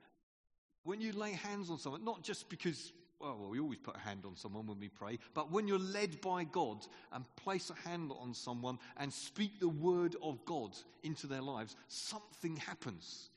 When 0.84 1.00
you 1.00 1.12
lay 1.12 1.32
hands 1.32 1.68
on 1.68 1.78
someone, 1.78 2.04
not 2.04 2.22
just 2.22 2.48
because, 2.48 2.92
well, 3.24 3.38
well, 3.40 3.50
we 3.50 3.60
always 3.60 3.78
put 3.78 3.96
a 3.96 4.00
hand 4.00 4.24
on 4.26 4.36
someone 4.36 4.66
when 4.66 4.78
we 4.78 4.88
pray, 4.88 5.18
but 5.32 5.50
when 5.50 5.66
you're 5.66 5.78
led 5.78 6.20
by 6.20 6.44
God 6.44 6.86
and 7.12 7.24
place 7.36 7.70
a 7.70 7.88
hand 7.88 8.12
on 8.20 8.34
someone 8.34 8.78
and 8.98 9.12
speak 9.12 9.58
the 9.58 9.68
word 9.68 10.14
of 10.22 10.44
God 10.44 10.76
into 11.02 11.26
their 11.26 11.40
lives, 11.40 11.74
something 11.88 12.56
happens. 12.56 13.30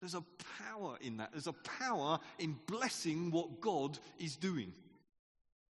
There's 0.00 0.14
a 0.14 0.24
power 0.58 0.96
in 1.00 1.18
that. 1.18 1.30
There's 1.32 1.46
a 1.46 1.52
power 1.52 2.18
in 2.38 2.56
blessing 2.66 3.30
what 3.30 3.60
God 3.60 3.98
is 4.18 4.36
doing. 4.36 4.72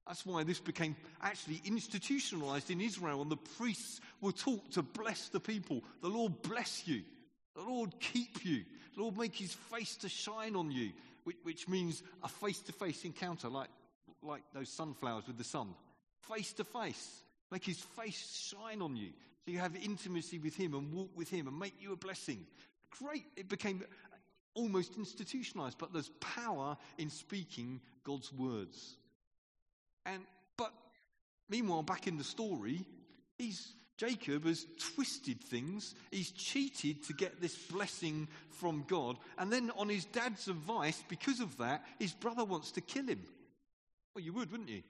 That's 0.07 0.25
why 0.25 0.45
this 0.45 0.61
became 0.61 0.97
actually 1.23 1.61
institutionalized 1.67 2.71
in 2.71 2.81
Israel, 2.81 3.21
and 3.21 3.31
the 3.31 3.37
priests 3.37 4.01
were 4.23 4.33
taught 4.33 4.73
to 4.73 4.83
bless 4.83 5.29
the 5.29 5.41
people. 5.41 5.83
The 6.01 6.09
Lord 6.09 6.41
bless 6.43 6.89
you. 6.89 7.03
The 7.55 7.63
Lord 7.63 7.93
keep 8.01 8.45
you. 8.45 8.65
The 8.95 9.03
Lord 9.03 9.19
make 9.19 9.37
his 9.37 9.53
face 9.53 9.97
to 9.97 10.09
shine 10.09 10.57
on 10.57 10.71
you, 10.71 10.91
which, 11.29 11.37
which 11.43 11.69
means 11.69 12.03
a 12.23 12.29
face 12.29 12.61
to 12.61 12.73
face 12.73 13.05
encounter, 13.05 13.49
like, 13.49 13.69
like 14.23 14.43
those 14.55 14.71
sunflowers 14.71 15.27
with 15.27 15.37
the 15.37 15.45
sun. 15.45 15.69
Face 16.23 16.55
to 16.55 16.65
face. 16.65 17.23
Make 17.53 17.65
his 17.65 17.79
face 17.79 18.51
shine 18.51 18.81
on 18.81 18.97
you. 18.97 19.11
So 19.45 19.53
you 19.53 19.59
have 19.59 19.77
intimacy 19.77 20.39
with 20.39 20.57
him 20.57 20.75
and 20.75 20.91
walk 20.91 21.11
with 21.15 21.29
him 21.29 21.47
and 21.47 21.59
make 21.59 21.75
you 21.81 21.93
a 21.93 21.97
blessing. 21.97 22.47
Great. 22.99 23.25
It 23.37 23.51
became 23.51 23.85
almost 24.55 24.97
institutionalized, 24.97 25.77
but 25.79 25.93
there's 25.93 26.11
power 26.21 26.79
in 26.97 27.11
speaking 27.11 27.81
God's 28.05 28.33
words. 28.33 28.97
And 30.07 30.23
but 30.57 30.73
meanwhile, 31.51 31.83
back 31.83 32.07
in 32.07 32.17
the 32.17 32.25
story, 32.25 32.87
he's 33.37 33.75
Jacob 33.99 34.47
has 34.47 34.65
twisted 34.95 35.41
things. 35.41 35.95
He's 36.13 36.31
cheated 36.31 37.05
to 37.05 37.13
get 37.13 37.41
this 37.41 37.57
blessing 37.57 38.29
from 38.53 38.85
God. 38.87 39.19
And 39.37 39.53
then, 39.53 39.73
on 39.77 39.89
his 39.89 40.05
dad's 40.05 40.47
advice, 40.47 41.03
because 41.09 41.41
of 41.41 41.59
that, 41.59 41.85
his 41.99 42.13
brother 42.13 42.45
wants 42.45 42.71
to 42.73 42.81
kill 42.81 43.07
him. 43.07 43.23
Well, 44.15 44.25
you 44.25 44.33
would, 44.33 44.53
wouldn't 44.53 44.71
you? 44.71 44.83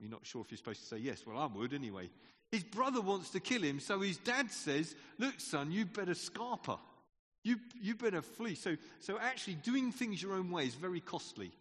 You're 0.00 0.10
not 0.10 0.26
sure 0.26 0.42
if 0.42 0.50
you're 0.50 0.58
supposed 0.58 0.80
to 0.80 0.86
say 0.86 0.98
yes. 0.98 1.24
Well, 1.24 1.38
I 1.38 1.46
would 1.46 1.72
anyway. 1.72 2.10
His 2.50 2.64
brother 2.64 3.00
wants 3.00 3.30
to 3.30 3.40
kill 3.40 3.62
him, 3.62 3.78
so 3.78 4.00
his 4.00 4.18
dad 4.18 4.50
says, 4.50 4.94
Look, 5.18 5.38
son, 5.38 5.70
you 5.70 5.86
better 5.86 6.12
scarper. 6.12 6.78
You, 7.44 7.56
you 7.80 7.94
better 7.94 8.20
flee. 8.20 8.56
So, 8.56 8.76
so 8.98 9.18
actually, 9.18 9.54
doing 9.54 9.92
things 9.92 10.20
your 10.20 10.34
own 10.34 10.50
way 10.50 10.66
is 10.66 10.74
very 10.74 11.00
costly. 11.00 11.52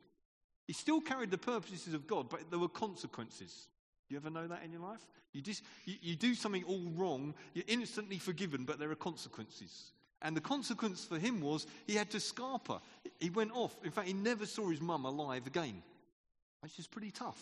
He 0.68 0.74
still 0.74 1.02
carried 1.02 1.32
the 1.32 1.38
purposes 1.38 1.94
of 1.94 2.08
God, 2.08 2.30
but 2.30 2.50
there 2.50 2.60
were 2.60 2.68
consequences. 2.68 3.68
You 4.12 4.18
ever 4.18 4.30
know 4.30 4.46
that 4.46 4.62
in 4.66 4.74
your 4.74 4.82
life? 4.82 5.00
You, 5.32 5.42
just, 5.42 5.64
you, 5.86 5.96
you 6.02 6.16
do 6.18 6.36
something 6.36 6.66
all 6.66 6.92
wrong, 6.96 7.34
you're 7.54 7.64
instantly 7.70 8.18
forgiven, 8.18 8.66
but 8.66 8.78
there 8.78 8.92
are 8.92 8.96
consequences. 8.96 9.94
And 10.22 10.36
the 10.36 10.42
consequence 10.42 11.06
for 11.06 11.18
him 11.18 11.40
was 11.40 11.66
he 11.88 11.96
had 11.96 12.10
to 12.12 12.18
scarper. 12.18 12.82
He 13.20 13.30
went 13.30 13.52
off. 13.54 13.74
In 13.86 13.92
fact, 13.92 14.08
he 14.08 14.14
never 14.14 14.46
saw 14.46 14.70
his 14.70 14.82
mum 14.82 15.06
alive 15.06 15.48
again, 15.48 15.82
which 16.60 16.78
is 16.78 16.88
pretty 16.88 17.12
tough. 17.12 17.42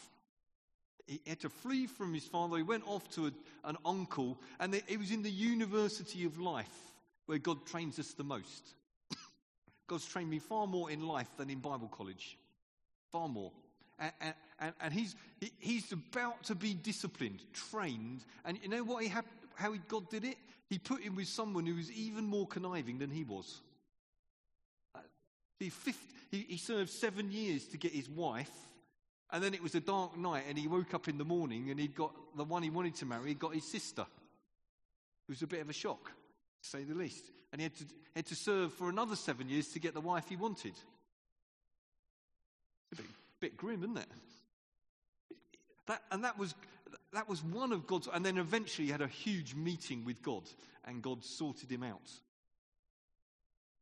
He 1.07 1.19
had 1.25 1.39
to 1.39 1.49
flee 1.49 1.87
from 1.87 2.13
his 2.13 2.25
father. 2.25 2.57
He 2.57 2.63
went 2.63 2.87
off 2.87 3.09
to 3.15 3.25
a, 3.27 3.31
an 3.67 3.77
uncle, 3.83 4.37
and 4.59 4.75
it 4.75 4.99
was 4.99 5.09
in 5.09 5.23
the 5.23 5.31
university 5.31 6.23
of 6.23 6.39
life 6.39 6.93
where 7.25 7.39
God 7.39 7.65
trains 7.65 7.97
us 7.97 8.13
the 8.13 8.23
most. 8.23 8.75
God's 9.87 10.05
trained 10.05 10.29
me 10.29 10.37
far 10.37 10.67
more 10.67 10.91
in 10.91 11.01
life 11.01 11.29
than 11.35 11.49
in 11.49 11.57
Bible 11.57 11.87
college. 11.87 12.37
Far 13.11 13.27
more. 13.27 13.51
And, 13.99 14.33
and, 14.59 14.73
and 14.81 14.93
he's, 14.93 15.15
he's 15.59 15.91
about 15.91 16.43
to 16.45 16.55
be 16.55 16.73
disciplined, 16.73 17.41
trained. 17.53 18.23
And 18.45 18.57
you 18.61 18.69
know 18.69 18.83
what 18.83 19.03
he 19.03 19.09
had, 19.09 19.25
how 19.55 19.73
he, 19.73 19.79
God 19.87 20.09
did 20.09 20.23
it? 20.23 20.37
He 20.69 20.77
put 20.77 21.01
him 21.01 21.15
with 21.15 21.27
someone 21.27 21.65
who 21.65 21.75
was 21.75 21.91
even 21.91 22.25
more 22.25 22.47
conniving 22.47 22.99
than 22.99 23.09
he 23.09 23.23
was. 23.23 23.61
Uh, 24.95 24.99
he, 25.59 25.71
he, 26.31 26.45
he 26.49 26.57
served 26.57 26.89
seven 26.89 27.31
years 27.31 27.65
to 27.67 27.77
get 27.77 27.91
his 27.91 28.09
wife. 28.09 28.51
And 29.31 29.43
then 29.43 29.53
it 29.53 29.61
was 29.61 29.75
a 29.75 29.79
dark 29.79 30.17
night, 30.17 30.45
and 30.49 30.57
he 30.57 30.67
woke 30.67 30.93
up 30.93 31.07
in 31.07 31.19
the 31.19 31.25
morning 31.25 31.69
and 31.69 31.79
he'd 31.79 31.95
got 31.95 32.11
the 32.35 32.43
one 32.43 32.63
he 32.63 32.71
wanted 32.71 32.95
to 32.95 33.05
marry, 33.05 33.27
he'd 33.27 33.39
got 33.39 33.53
his 33.53 33.69
sister. 33.69 34.01
It 34.01 35.31
was 35.31 35.43
a 35.43 35.47
bit 35.47 35.61
of 35.61 35.69
a 35.69 35.73
shock 35.73 36.05
to 36.05 36.69
say 36.69 36.83
the 36.83 36.95
least. 36.95 37.29
And 37.51 37.61
he 37.61 37.63
had 37.63 37.75
to, 37.75 37.85
had 38.15 38.25
to 38.27 38.35
serve 38.35 38.73
for 38.73 38.89
another 38.89 39.15
seven 39.15 39.49
years 39.49 39.67
to 39.69 39.79
get 39.79 39.93
the 39.93 40.01
wife 40.01 40.25
he 40.29 40.35
wanted. 40.35 40.73
A 42.91 42.95
bit, 42.95 43.05
bit 43.39 43.57
grim, 43.57 43.83
isn't 43.83 43.97
it? 43.97 44.07
That, 45.87 46.03
and 46.11 46.23
that 46.23 46.37
was, 46.37 46.53
that 47.13 47.27
was 47.27 47.43
one 47.43 47.71
of 47.71 47.87
God's. 47.87 48.07
And 48.11 48.25
then 48.25 48.37
eventually 48.37 48.87
he 48.87 48.91
had 48.91 49.01
a 49.01 49.07
huge 49.07 49.55
meeting 49.55 50.05
with 50.05 50.21
God, 50.21 50.43
and 50.85 51.01
God 51.01 51.23
sorted 51.23 51.71
him 51.71 51.83
out. 51.83 52.09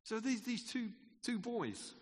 So 0.04 0.20
these, 0.20 0.42
these 0.42 0.64
two, 0.64 0.90
two 1.22 1.38
boys. 1.38 1.94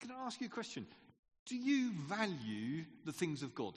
Can 0.00 0.10
I 0.10 0.26
ask 0.26 0.40
you 0.40 0.48
a 0.48 0.50
question? 0.50 0.86
Do 1.46 1.56
you 1.56 1.92
value 1.92 2.84
the 3.04 3.12
things 3.12 3.42
of 3.42 3.54
God? 3.54 3.74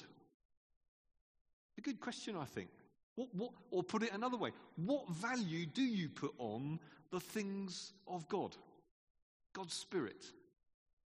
A 1.78 1.82
good 1.82 2.00
question, 2.00 2.36
I 2.36 2.46
think. 2.46 2.70
What, 3.16 3.30
what, 3.34 3.52
or 3.70 3.84
put 3.84 4.04
it 4.04 4.12
another 4.14 4.38
way, 4.38 4.52
what 4.76 5.08
value 5.10 5.66
do 5.68 5.84
you 5.84 6.10
put 6.10 6.34
on 6.40 6.80
the 7.12 7.20
things 7.20 7.94
of 8.08 8.28
God? 8.28 8.56
God's 9.54 9.74
Spirit, 9.74 10.26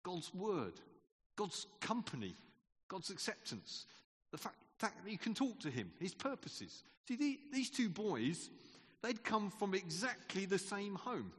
God's 0.03 0.33
Word, 0.33 0.73
God's 1.35 1.67
company, 1.81 2.35
God's 2.87 3.09
acceptance, 3.09 3.85
the 4.31 4.37
fact, 4.37 4.57
fact 4.77 5.03
that 5.03 5.11
you 5.11 5.17
can 5.17 5.33
talk 5.33 5.59
to 5.61 5.69
Him, 5.69 5.91
His 5.99 6.13
purposes. 6.13 6.83
See, 7.07 7.15
the, 7.15 7.39
these 7.53 7.69
two 7.69 7.89
boys, 7.89 8.49
they'd 9.01 9.23
come 9.23 9.49
from 9.49 9.73
exactly 9.73 10.45
the 10.45 10.59
same 10.59 10.95
home. 10.95 11.31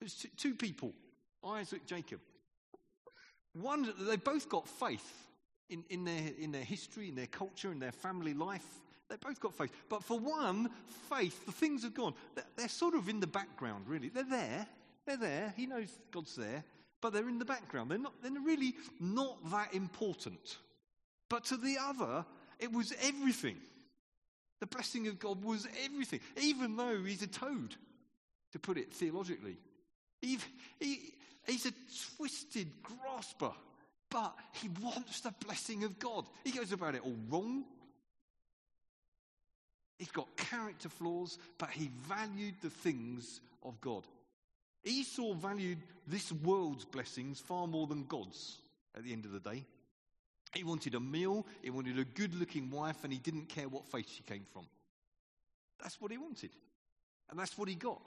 There's 0.00 0.14
two, 0.14 0.28
two 0.36 0.54
people, 0.54 0.92
Isaac, 1.44 1.86
Jacob. 1.86 2.20
One, 3.52 3.92
they 4.00 4.16
both 4.16 4.48
got 4.48 4.68
faith 4.68 5.26
in, 5.68 5.84
in, 5.90 6.04
their, 6.04 6.30
in 6.38 6.52
their 6.52 6.64
history, 6.64 7.08
in 7.08 7.14
their 7.14 7.26
culture, 7.26 7.72
in 7.72 7.78
their 7.78 7.92
family 7.92 8.32
life. 8.32 8.66
They've 9.08 9.20
both 9.20 9.40
got 9.40 9.54
faith. 9.54 9.72
But 9.88 10.04
for 10.04 10.18
one, 10.18 10.70
faith, 11.10 11.44
the 11.44 11.52
things 11.52 11.82
have 11.82 11.94
gone. 11.94 12.14
they're, 12.34 12.44
they're 12.56 12.68
sort 12.68 12.94
of 12.94 13.08
in 13.08 13.18
the 13.18 13.26
background, 13.26 13.88
really. 13.88 14.08
They're 14.08 14.22
there. 14.22 14.66
They're 15.06 15.16
there. 15.16 15.54
He 15.56 15.66
knows 15.66 15.88
God's 16.10 16.36
there. 16.36 16.64
But 17.00 17.12
they're 17.12 17.28
in 17.28 17.38
the 17.38 17.44
background. 17.44 17.90
They're, 17.90 17.98
not, 17.98 18.14
they're 18.22 18.32
really 18.32 18.74
not 19.00 19.38
that 19.50 19.74
important. 19.74 20.58
But 21.28 21.44
to 21.46 21.56
the 21.56 21.76
other, 21.80 22.24
it 22.58 22.72
was 22.72 22.92
everything. 23.02 23.56
The 24.60 24.66
blessing 24.66 25.08
of 25.08 25.18
God 25.18 25.42
was 25.42 25.66
everything, 25.84 26.20
even 26.40 26.76
though 26.76 27.02
he's 27.02 27.22
a 27.22 27.26
toad, 27.26 27.76
to 28.52 28.58
put 28.58 28.76
it 28.76 28.92
theologically. 28.92 29.56
He, 30.20 30.38
he, 30.78 31.14
he's 31.46 31.64
a 31.64 31.72
twisted 32.16 32.68
grasper 32.82 33.52
but 34.10 34.34
he 34.52 34.68
wants 34.82 35.20
the 35.20 35.32
blessing 35.46 35.84
of 35.84 35.98
God. 35.98 36.26
He 36.44 36.50
goes 36.50 36.72
about 36.72 36.96
it 36.96 37.02
all 37.04 37.16
wrong. 37.28 37.64
He's 39.98 40.10
got 40.10 40.36
character 40.36 40.88
flaws, 40.88 41.38
but 41.58 41.70
he 41.70 41.90
valued 42.08 42.54
the 42.60 42.70
things 42.70 43.40
of 43.62 43.80
God. 43.80 44.04
Esau 44.84 45.34
valued 45.34 45.78
this 46.06 46.32
world's 46.32 46.84
blessings 46.84 47.40
far 47.40 47.66
more 47.66 47.86
than 47.86 48.04
God's 48.04 48.58
at 48.96 49.04
the 49.04 49.12
end 49.12 49.24
of 49.24 49.32
the 49.32 49.40
day. 49.40 49.64
He 50.54 50.64
wanted 50.64 50.94
a 50.94 51.00
meal, 51.00 51.46
he 51.62 51.70
wanted 51.70 51.98
a 51.98 52.04
good 52.04 52.34
looking 52.34 52.70
wife, 52.70 53.04
and 53.04 53.12
he 53.12 53.18
didn't 53.18 53.48
care 53.48 53.68
what 53.68 53.86
faith 53.86 54.10
she 54.10 54.22
came 54.22 54.44
from. 54.52 54.66
That's 55.82 56.00
what 56.00 56.10
he 56.10 56.18
wanted. 56.18 56.50
And 57.30 57.38
that's 57.38 57.56
what 57.56 57.68
he 57.68 57.74
got. 57.76 58.02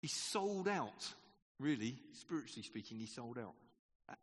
He 0.00 0.08
sold 0.08 0.68
out, 0.68 1.06
really, 1.58 1.98
spiritually 2.12 2.62
speaking, 2.62 2.98
he 2.98 3.06
sold 3.06 3.38
out. 3.38 3.54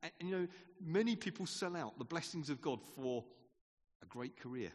And, 0.02 0.30
you 0.30 0.40
know, 0.40 0.48
many 0.82 1.16
people 1.16 1.46
sell 1.46 1.76
out 1.76 1.98
the 1.98 2.06
blessings 2.06 2.50
of 2.50 2.62
God 2.62 2.80
for 2.96 3.24
a 4.02 4.06
great 4.06 4.40
career. 4.40 4.72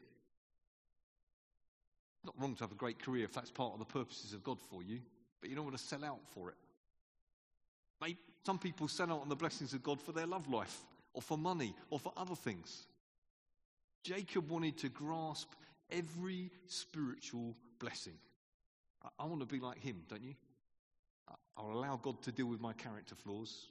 Not 2.24 2.34
wrong 2.38 2.54
to 2.54 2.64
have 2.64 2.72
a 2.72 2.76
great 2.76 3.02
career 3.02 3.24
if 3.24 3.32
that's 3.32 3.50
part 3.50 3.72
of 3.72 3.78
the 3.78 3.84
purposes 3.84 4.32
of 4.32 4.44
God 4.44 4.58
for 4.70 4.82
you, 4.82 5.00
but 5.40 5.50
you 5.50 5.56
don't 5.56 5.64
want 5.64 5.76
to 5.76 5.82
sell 5.82 6.04
out 6.04 6.20
for 6.34 6.48
it. 6.48 6.56
Maybe 8.00 8.18
some 8.44 8.58
people 8.58 8.88
sell 8.88 9.12
out 9.12 9.22
on 9.22 9.28
the 9.28 9.36
blessings 9.36 9.72
of 9.74 9.82
God 9.82 10.00
for 10.00 10.12
their 10.12 10.26
love 10.26 10.48
life, 10.48 10.78
or 11.14 11.22
for 11.22 11.36
money, 11.36 11.74
or 11.90 11.98
for 11.98 12.12
other 12.16 12.34
things. 12.34 12.86
Jacob 14.04 14.50
wanted 14.50 14.78
to 14.78 14.88
grasp 14.88 15.52
every 15.90 16.50
spiritual 16.66 17.56
blessing. 17.78 18.14
I, 19.02 19.08
I 19.18 19.26
want 19.26 19.40
to 19.40 19.46
be 19.46 19.60
like 19.60 19.78
him, 19.78 20.02
don't 20.08 20.22
you? 20.22 20.34
I'll 21.56 21.72
allow 21.72 21.96
God 21.96 22.22
to 22.22 22.32
deal 22.32 22.46
with 22.46 22.60
my 22.60 22.72
character 22.72 23.14
flaws. 23.14 23.66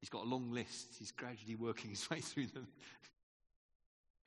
He's 0.00 0.08
got 0.08 0.24
a 0.24 0.28
long 0.28 0.50
list. 0.50 0.88
He's 0.98 1.12
gradually 1.12 1.54
working 1.54 1.90
his 1.90 2.08
way 2.10 2.20
through 2.20 2.46
them. 2.48 2.66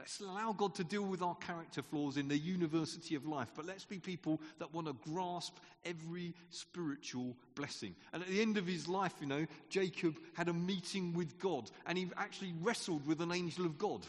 Let's 0.01 0.19
allow 0.19 0.51
God 0.53 0.73
to 0.75 0.83
deal 0.83 1.03
with 1.03 1.21
our 1.21 1.35
character 1.35 1.83
flaws 1.83 2.17
in 2.17 2.27
the 2.27 2.35
university 2.35 3.13
of 3.13 3.27
life, 3.27 3.51
but 3.55 3.67
let's 3.67 3.85
be 3.85 3.99
people 3.99 4.41
that 4.57 4.73
want 4.73 4.87
to 4.87 4.95
grasp 5.07 5.57
every 5.85 6.33
spiritual 6.49 7.37
blessing. 7.53 7.93
And 8.11 8.23
at 8.23 8.27
the 8.27 8.41
end 8.41 8.57
of 8.57 8.65
his 8.65 8.87
life, 8.87 9.13
you 9.21 9.27
know, 9.27 9.45
Jacob 9.69 10.15
had 10.33 10.49
a 10.49 10.53
meeting 10.53 11.13
with 11.13 11.37
God 11.37 11.69
and 11.85 11.99
he 11.99 12.09
actually 12.17 12.51
wrestled 12.61 13.05
with 13.05 13.21
an 13.21 13.31
angel 13.31 13.63
of 13.63 13.77
God. 13.77 14.03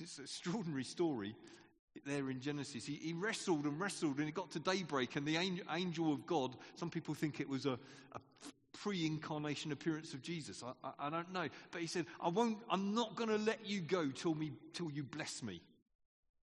It's 0.00 0.18
an 0.18 0.24
extraordinary 0.24 0.82
story 0.82 1.36
there 2.04 2.28
in 2.28 2.40
Genesis. 2.40 2.84
He, 2.84 2.94
he, 2.94 3.12
wrestled 3.12 3.66
and 3.66 3.78
wrestled 3.78 4.16
and 4.16 4.26
he 4.26 4.32
got 4.32 4.50
to 4.52 4.58
daybreak, 4.58 5.14
and 5.14 5.24
the 5.24 5.36
angel, 5.36 5.66
angel 5.72 6.12
of 6.12 6.26
God, 6.26 6.56
some 6.74 6.90
people 6.90 7.14
think 7.14 7.38
it 7.38 7.48
was 7.48 7.64
a, 7.64 7.78
a 8.12 8.20
pre 8.80 9.06
incarnation 9.06 9.72
appearance 9.72 10.14
of 10.14 10.22
Jesus. 10.22 10.62
I, 10.64 10.72
I, 10.86 11.06
I, 11.06 11.10
don't 11.10 11.32
know. 11.32 11.48
But 11.70 11.82
he 11.82 11.86
said, 11.86 12.06
I 12.20 12.28
won't, 12.28 12.58
I'm 12.70 12.94
not 12.94 13.14
going 13.14 13.28
to 13.28 13.36
let 13.36 13.66
you 13.66 13.80
go 13.80 14.08
till, 14.08 14.34
me, 14.34 14.52
till 14.72 14.90
you 14.90 15.02
bless 15.02 15.42
me. 15.42 15.60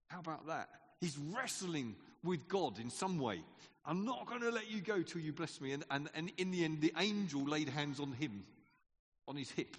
How 0.09 0.21
about 0.21 0.47
that? 0.49 0.69
He's 1.01 1.17
wrestling 1.19 1.95
with 2.25 2.49
God 2.49 2.79
in 2.81 2.91
some 2.91 3.19
way. 3.19 3.43
I'm 3.85 4.05
not 4.05 4.27
going 4.27 4.41
to 4.41 4.51
let 4.51 4.69
you 4.69 4.81
go 4.81 5.03
till 5.03 5.21
you 5.21 5.33
bless 5.33 5.61
me. 5.61 5.73
And, 5.73 5.85
and, 5.91 6.11
and 6.15 6.33
in 6.37 6.51
the 6.51 6.65
end, 6.65 6.81
the 6.81 6.93
angel 6.99 7.45
laid 7.45 7.69
hands 7.69 8.01
on 8.01 8.13
him, 8.13 8.45
on 9.29 9.37
his 9.37 9.51
hip. 9.53 9.77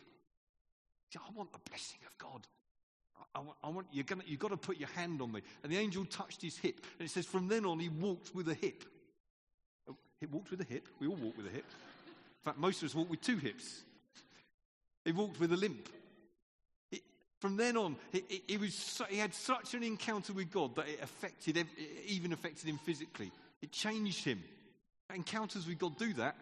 Said, 1.12 1.22
I 1.28 1.38
want 1.38 1.52
the 1.52 1.60
blessing 1.70 2.00
of 2.06 2.18
God. 2.18 2.48
I, 3.36 3.40
want, 3.40 3.58
I 3.64 3.70
want 3.70 3.88
you're 3.92 4.06
gonna, 4.06 4.24
you've 4.26 4.40
got 4.40 4.52
to 4.52 4.58
put 4.58 4.78
your 4.78 4.90
hand 4.90 5.22
on 5.22 5.34
me. 5.34 5.42
And 5.64 5.72
the 5.72 5.78
angel 5.78 6.06
touched 6.06 6.42
his 6.42 6.58
hip. 6.58 6.80
And 6.98 7.08
it 7.08 7.12
says, 7.12 7.26
from 7.26 7.50
then 7.50 7.66
on, 7.66 7.80
he 7.80 7.90
walked 7.90 8.34
with 8.34 8.48
a 8.48 8.54
hip. 8.54 8.86
Oh, 9.90 9.98
he 10.22 10.28
walked 10.28 10.52
with 10.52 10.62
a 10.62 10.66
hip. 10.66 10.88
We 11.00 11.08
all 11.08 11.18
walk 11.18 11.36
with 11.36 11.48
a 11.48 11.52
hip. 11.52 11.66
In 12.42 12.52
fact, 12.52 12.58
most 12.58 12.82
of 12.82 12.90
us 12.90 12.96
walk 12.96 13.10
with 13.10 13.22
two 13.22 13.38
hips. 13.38 13.82
He 15.06 15.12
walked 15.12 15.40
with 15.40 15.54
a 15.54 15.58
limp. 15.58 15.90
It, 16.92 17.02
from 17.40 17.58
then 17.58 17.78
on, 17.78 17.96
was 18.60 18.74
so, 18.74 19.06
he 19.06 19.18
had 19.18 19.34
such 19.34 19.74
an 19.74 19.84
encounter 19.84 20.34
with 20.34 20.52
God 20.52 20.76
that 20.76 20.88
it 20.88 21.00
affected, 21.02 21.58
it 21.58 21.68
even 22.06 22.34
affected 22.34 22.68
him 22.68 22.78
physically. 22.78 23.32
It 23.62 23.72
changed 23.72 24.24
him. 24.24 24.44
Encounters 25.14 25.68
with 25.68 25.80
God 25.80 25.98
do 25.98 26.14
that. 26.14 26.36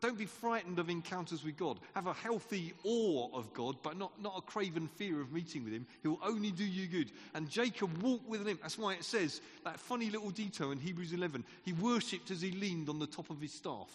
Don't 0.00 0.18
be 0.18 0.26
frightened 0.26 0.78
of 0.78 0.90
encounters 0.90 1.42
with 1.42 1.56
God. 1.56 1.80
Have 1.94 2.06
a 2.06 2.12
healthy 2.12 2.74
awe 2.84 3.30
of 3.32 3.54
God, 3.54 3.76
but 3.82 3.96
not, 3.96 4.12
not 4.20 4.36
a 4.36 4.42
craven 4.42 4.86
fear 4.86 5.22
of 5.22 5.32
meeting 5.32 5.64
with 5.64 5.72
Him. 5.72 5.86
He 6.02 6.08
will 6.08 6.20
only 6.22 6.50
do 6.50 6.64
you 6.64 6.86
good. 6.86 7.10
And 7.34 7.48
Jacob 7.48 8.02
walked 8.02 8.28
with 8.28 8.46
Him. 8.46 8.58
That's 8.60 8.76
why 8.76 8.92
it 8.92 9.04
says 9.04 9.40
that 9.64 9.80
funny 9.80 10.10
little 10.10 10.30
detail 10.30 10.70
in 10.70 10.78
Hebrews 10.78 11.14
11. 11.14 11.44
He 11.64 11.72
worshipped 11.72 12.30
as 12.30 12.42
he 12.42 12.50
leaned 12.50 12.90
on 12.90 12.98
the 12.98 13.06
top 13.06 13.30
of 13.30 13.40
his 13.40 13.54
staff. 13.54 13.88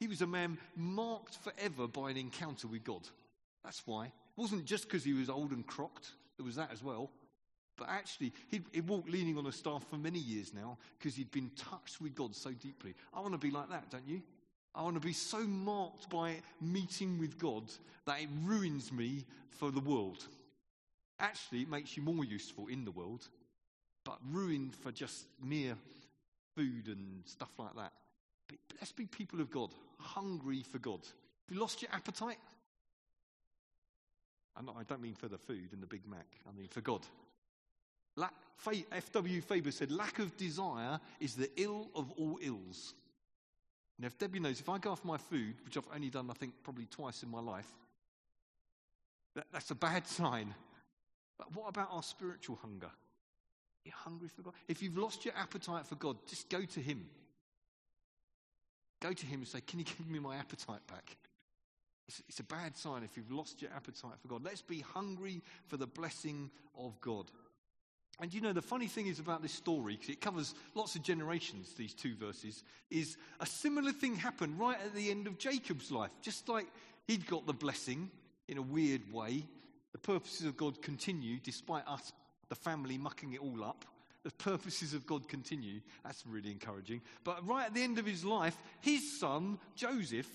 He 0.00 0.06
was 0.06 0.22
a 0.22 0.26
man 0.26 0.58
marked 0.76 1.36
forever 1.36 1.86
by 1.86 2.10
an 2.10 2.16
encounter 2.16 2.66
with 2.66 2.84
God. 2.84 3.08
That's 3.64 3.82
why. 3.86 4.06
It 4.06 4.40
wasn't 4.40 4.64
just 4.64 4.84
because 4.84 5.04
he 5.04 5.12
was 5.12 5.30
old 5.30 5.52
and 5.52 5.66
crocked, 5.66 6.10
there 6.36 6.44
was 6.44 6.56
that 6.56 6.72
as 6.72 6.82
well. 6.82 7.10
But 7.76 7.88
actually, 7.88 8.32
he 8.48 8.60
he 8.72 8.80
walked 8.80 9.08
leaning 9.08 9.36
on 9.36 9.46
a 9.46 9.52
staff 9.52 9.84
for 9.88 9.96
many 9.96 10.18
years 10.18 10.54
now 10.54 10.78
because 10.98 11.16
he'd 11.16 11.30
been 11.30 11.50
touched 11.56 12.00
with 12.00 12.14
God 12.14 12.34
so 12.34 12.52
deeply. 12.52 12.94
I 13.12 13.20
want 13.20 13.32
to 13.32 13.38
be 13.38 13.50
like 13.50 13.68
that, 13.70 13.90
don't 13.90 14.06
you? 14.06 14.22
I 14.74 14.82
want 14.82 14.96
to 14.96 15.00
be 15.00 15.12
so 15.12 15.38
marked 15.38 16.10
by 16.10 16.36
meeting 16.60 17.18
with 17.18 17.38
God 17.38 17.64
that 18.06 18.20
it 18.20 18.28
ruins 18.42 18.92
me 18.92 19.24
for 19.50 19.70
the 19.70 19.80
world. 19.80 20.24
Actually, 21.20 21.62
it 21.62 21.70
makes 21.70 21.96
you 21.96 22.02
more 22.02 22.24
useful 22.24 22.66
in 22.66 22.84
the 22.84 22.90
world, 22.90 23.28
but 24.04 24.18
ruined 24.30 24.74
for 24.74 24.90
just 24.90 25.26
mere 25.42 25.76
food 26.56 26.88
and 26.88 27.22
stuff 27.24 27.50
like 27.56 27.74
that. 27.76 27.92
Let's 28.80 28.92
be 28.92 29.06
people 29.06 29.40
of 29.40 29.50
God, 29.50 29.70
hungry 29.98 30.62
for 30.62 30.78
God. 30.78 31.00
Have 31.02 31.54
you 31.54 31.60
lost 31.60 31.82
your 31.82 31.90
appetite? 31.92 32.38
I 34.56 34.82
don't 34.84 35.02
mean 35.02 35.14
for 35.14 35.28
the 35.28 35.38
food 35.38 35.70
and 35.72 35.82
the 35.82 35.86
Big 35.86 36.06
Mac, 36.06 36.26
I 36.48 36.56
mean 36.56 36.68
for 36.68 36.80
God. 36.80 37.00
F.W. 38.92 39.40
Faber 39.40 39.70
said, 39.70 39.90
lack 39.90 40.18
of 40.18 40.36
desire 40.36 41.00
is 41.20 41.34
the 41.34 41.50
ill 41.56 41.88
of 41.94 42.10
all 42.12 42.38
ills. 42.40 42.94
Now, 43.98 44.06
if 44.06 44.18
Debbie 44.18 44.40
knows, 44.40 44.60
if 44.60 44.68
I 44.68 44.78
go 44.78 44.90
off 44.90 45.04
my 45.04 45.16
food, 45.16 45.54
which 45.64 45.76
I've 45.76 45.88
only 45.94 46.10
done, 46.10 46.28
I 46.30 46.34
think, 46.34 46.54
probably 46.62 46.86
twice 46.86 47.22
in 47.22 47.30
my 47.30 47.40
life, 47.40 47.68
that, 49.34 49.46
that's 49.52 49.70
a 49.70 49.74
bad 49.74 50.06
sign. 50.06 50.54
But 51.38 51.54
what 51.54 51.68
about 51.68 51.88
our 51.92 52.02
spiritual 52.02 52.58
hunger? 52.62 52.90
You're 53.84 53.94
hungry 53.94 54.28
for 54.28 54.42
God? 54.42 54.54
If 54.66 54.82
you've 54.82 54.96
lost 54.96 55.24
your 55.24 55.34
appetite 55.36 55.86
for 55.86 55.96
God, 55.96 56.16
just 56.26 56.48
go 56.48 56.64
to 56.64 56.80
Him. 56.80 57.04
Go 59.04 59.12
to 59.12 59.26
Him 59.26 59.40
and 59.40 59.48
say, 59.48 59.60
Can 59.60 59.80
you 59.80 59.84
give 59.84 60.08
me 60.08 60.18
my 60.18 60.36
appetite 60.36 60.80
back? 60.86 61.18
It's, 62.08 62.22
it's 62.26 62.40
a 62.40 62.44
bad 62.44 62.74
sign 62.74 63.02
if 63.02 63.18
you've 63.18 63.30
lost 63.30 63.60
your 63.60 63.70
appetite 63.76 64.14
for 64.22 64.28
God. 64.28 64.42
Let's 64.42 64.62
be 64.62 64.80
hungry 64.80 65.42
for 65.66 65.76
the 65.76 65.86
blessing 65.86 66.50
of 66.74 66.98
God. 67.02 67.26
And 68.18 68.32
you 68.32 68.40
know, 68.40 68.54
the 68.54 68.62
funny 68.62 68.86
thing 68.86 69.06
is 69.06 69.18
about 69.18 69.42
this 69.42 69.52
story, 69.52 69.96
because 69.96 70.08
it 70.08 70.22
covers 70.22 70.54
lots 70.74 70.96
of 70.96 71.02
generations, 71.02 71.74
these 71.74 71.92
two 71.92 72.14
verses, 72.14 72.64
is 72.90 73.18
a 73.40 73.46
similar 73.46 73.92
thing 73.92 74.16
happened 74.16 74.58
right 74.58 74.78
at 74.82 74.94
the 74.94 75.10
end 75.10 75.26
of 75.26 75.36
Jacob's 75.36 75.90
life. 75.90 76.12
Just 76.22 76.48
like 76.48 76.66
he'd 77.06 77.26
got 77.26 77.46
the 77.46 77.52
blessing 77.52 78.10
in 78.48 78.56
a 78.56 78.62
weird 78.62 79.12
way, 79.12 79.44
the 79.92 79.98
purposes 79.98 80.46
of 80.46 80.56
God 80.56 80.80
continue 80.80 81.38
despite 81.40 81.86
us, 81.86 82.14
the 82.48 82.54
family, 82.54 82.96
mucking 82.96 83.34
it 83.34 83.40
all 83.40 83.64
up. 83.64 83.84
The 84.24 84.30
purposes 84.30 84.94
of 84.94 85.06
God 85.06 85.28
continue. 85.28 85.80
That's 86.02 86.26
really 86.26 86.50
encouraging. 86.50 87.02
But 87.24 87.46
right 87.46 87.66
at 87.66 87.74
the 87.74 87.82
end 87.82 87.98
of 87.98 88.06
his 88.06 88.24
life, 88.24 88.56
his 88.80 89.20
son, 89.20 89.58
Joseph, 89.76 90.28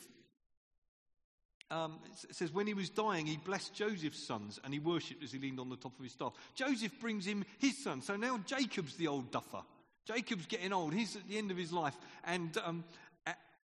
um, 1.72 2.00
says, 2.32 2.52
when 2.52 2.68
he 2.68 2.74
was 2.74 2.90
dying, 2.90 3.26
he 3.26 3.38
blessed 3.38 3.74
Joseph's 3.74 4.26
sons 4.26 4.60
and 4.64 4.74
he 4.74 4.80
worshipped 4.80 5.24
as 5.24 5.32
he 5.32 5.40
leaned 5.40 5.60
on 5.60 5.70
the 5.70 5.76
top 5.76 5.98
of 5.98 6.04
his 6.04 6.14
staff. 6.14 6.34
Joseph 6.56 7.00
brings 7.00 7.26
him 7.26 7.46
his 7.58 7.84
son. 7.84 8.02
So 8.02 8.16
now 8.16 8.40
Jacob's 8.46 8.96
the 8.96 9.08
old 9.08 9.32
duffer. 9.32 9.62
Jacob's 10.06 10.48
getting 10.48 10.74
old. 10.74 10.94
He's 10.94 11.16
at 11.16 11.28
the 11.28 11.38
end 11.38 11.52
of 11.52 11.58
his 11.58 11.72
life. 11.72 11.96
And, 12.24 12.58
um, 12.64 12.84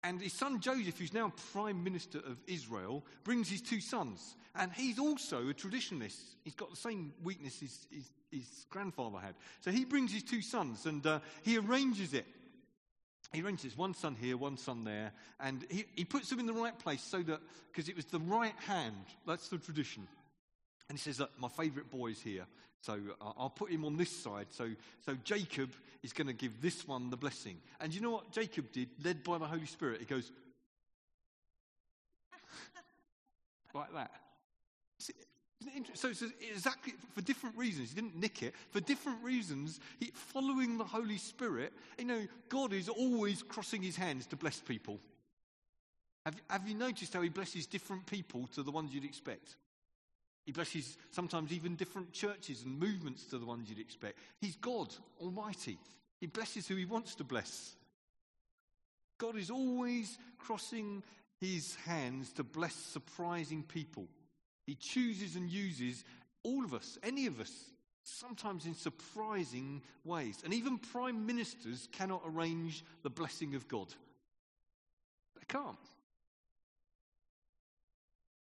and 0.05 0.21
his 0.21 0.33
son 0.33 0.61
Joseph, 0.61 0.99
who's 0.99 1.13
now 1.13 1.33
prime 1.53 1.83
minister 1.83 2.19
of 2.19 2.37
Israel, 2.47 3.05
brings 3.25 3.49
his 3.49 3.61
two 3.61 3.81
sons. 3.81 4.37
And 4.55 4.71
he's 4.73 5.01
also 5.01 5.49
a 5.49 5.55
traditionalist. 5.55 6.21
He's 6.45 6.55
got 6.55 6.71
the 6.71 6.77
same 6.77 7.13
weaknesses 7.25 7.89
his, 7.91 8.09
his 8.31 8.67
grandfather 8.71 9.19
had. 9.19 9.35
So 9.63 9.73
he 9.73 9.85
brings 9.85 10.13
his 10.13 10.23
two 10.23 10.43
sons 10.43 10.87
and 10.87 11.05
uh, 11.05 11.19
he 11.43 11.59
arranges 11.59 12.15
it 12.15 12.27
he 13.35 13.43
arranges 13.43 13.77
one 13.77 13.95
son 13.95 14.15
here, 14.15 14.37
one 14.37 14.57
son 14.57 14.85
there, 14.85 15.13
and 15.41 15.67
he, 15.69 15.85
he 15.97 16.05
puts 16.05 16.31
them 16.31 16.39
in 16.39 16.47
the 16.47 16.53
right 16.53 16.79
place 16.79 17.03
so 17.03 17.21
that, 17.23 17.41
because 17.73 17.89
it 17.89 17.97
was 17.97 18.05
the 18.05 18.21
right 18.21 18.55
hand, 18.67 18.95
that's 19.27 19.49
the 19.49 19.59
tradition. 19.59 20.07
And 20.89 20.97
he 20.97 21.03
says, 21.03 21.19
Look, 21.19 21.31
my 21.39 21.49
favourite 21.49 21.91
boy 21.91 22.09
is 22.09 22.21
here, 22.21 22.47
so 22.85 23.01
I'll 23.39 23.49
put 23.49 23.71
him 23.71 23.87
on 23.87 23.97
this 23.97 24.11
side. 24.11 24.49
So, 24.51 24.69
so 25.07 25.17
Jacob 25.25 25.71
is 26.03 26.13
going 26.13 26.27
to 26.27 26.35
give 26.35 26.61
this 26.61 26.87
one 26.87 27.09
the 27.09 27.17
blessing. 27.17 27.57
And 27.81 27.95
you 27.95 28.03
know 28.03 28.11
what 28.11 28.31
Jacob 28.31 28.71
did, 28.73 28.91
led 29.03 29.25
by 29.25 29.39
the 29.39 29.47
Holy 29.47 29.65
Spirit? 29.65 30.01
He 30.01 30.05
goes, 30.05 30.31
like 33.75 33.91
that. 33.95 34.11
So 35.95 36.09
it's 36.09 36.23
exactly 36.51 36.93
for 37.15 37.23
different 37.23 37.57
reasons. 37.57 37.89
He 37.89 37.95
didn't 37.95 38.17
nick 38.17 38.43
it. 38.43 38.55
For 38.71 38.81
different 38.81 39.25
reasons, 39.25 39.81
he, 39.99 40.13
following 40.13 40.77
the 40.77 40.85
Holy 40.85 41.17
Spirit, 41.17 41.73
you 41.99 42.05
know, 42.05 42.27
God 42.51 42.75
is 42.75 42.91
always 42.91 43.43
crossing 43.43 43.83
his 43.83 43.97
hands 43.97 44.27
to 44.27 44.37
bless 44.37 44.61
people. 44.61 45.01
Have, 46.27 46.37
have 46.51 46.69
you 46.69 46.75
noticed 46.75 47.15
how 47.15 47.23
he 47.23 47.31
blesses 47.31 47.65
different 47.65 48.05
people 48.05 48.47
to 48.49 48.63
the 48.63 48.71
ones 48.71 48.93
you'd 48.93 49.07
expect? 49.07 49.57
He 50.45 50.53
blesses 50.53 50.97
sometimes 51.11 51.53
even 51.53 51.75
different 51.77 52.13
churches 52.13 52.63
and 52.63 52.79
movements 52.79 53.25
to 53.27 53.39
the 53.39 53.47
ones 53.47 53.69
you'd 53.69 53.79
expect. 53.79 54.19
He's 54.41 54.57
God 54.57 54.95
Almighty. 55.21 55.79
He 56.21 56.27
blesses 56.27 56.69
who 56.69 56.77
he 56.77 56.85
wants 56.85 57.15
to 57.17 57.25
bless. 57.25 57.75
God 59.19 59.37
is 59.37 59.51
always 59.51 60.19
crossing 60.39 61.03
his 61.41 61.75
hands 61.87 62.33
to 62.35 62.45
bless 62.45 62.75
surprising 62.75 63.63
people. 63.63 64.07
He 64.67 64.75
chooses 64.75 65.37
and 65.37 65.51
uses 65.51 66.05
all 66.43 66.65
of 66.65 66.75
us, 66.75 66.99
any 67.03 67.27
of 67.27 67.41
us, 67.41 67.53
sometimes 68.03 68.67
in 68.67 68.75
surprising 68.75 69.83
ways. 70.05 70.41
And 70.45 70.53
even 70.53 70.79
prime 70.79 71.27
ministers 71.27 71.89
cannot 71.93 72.23
arrange 72.27 72.85
the 73.03 73.11
blessing 73.11 73.55
of 73.55 73.67
God. 73.67 73.89
They 75.37 75.45
can't. 75.49 75.77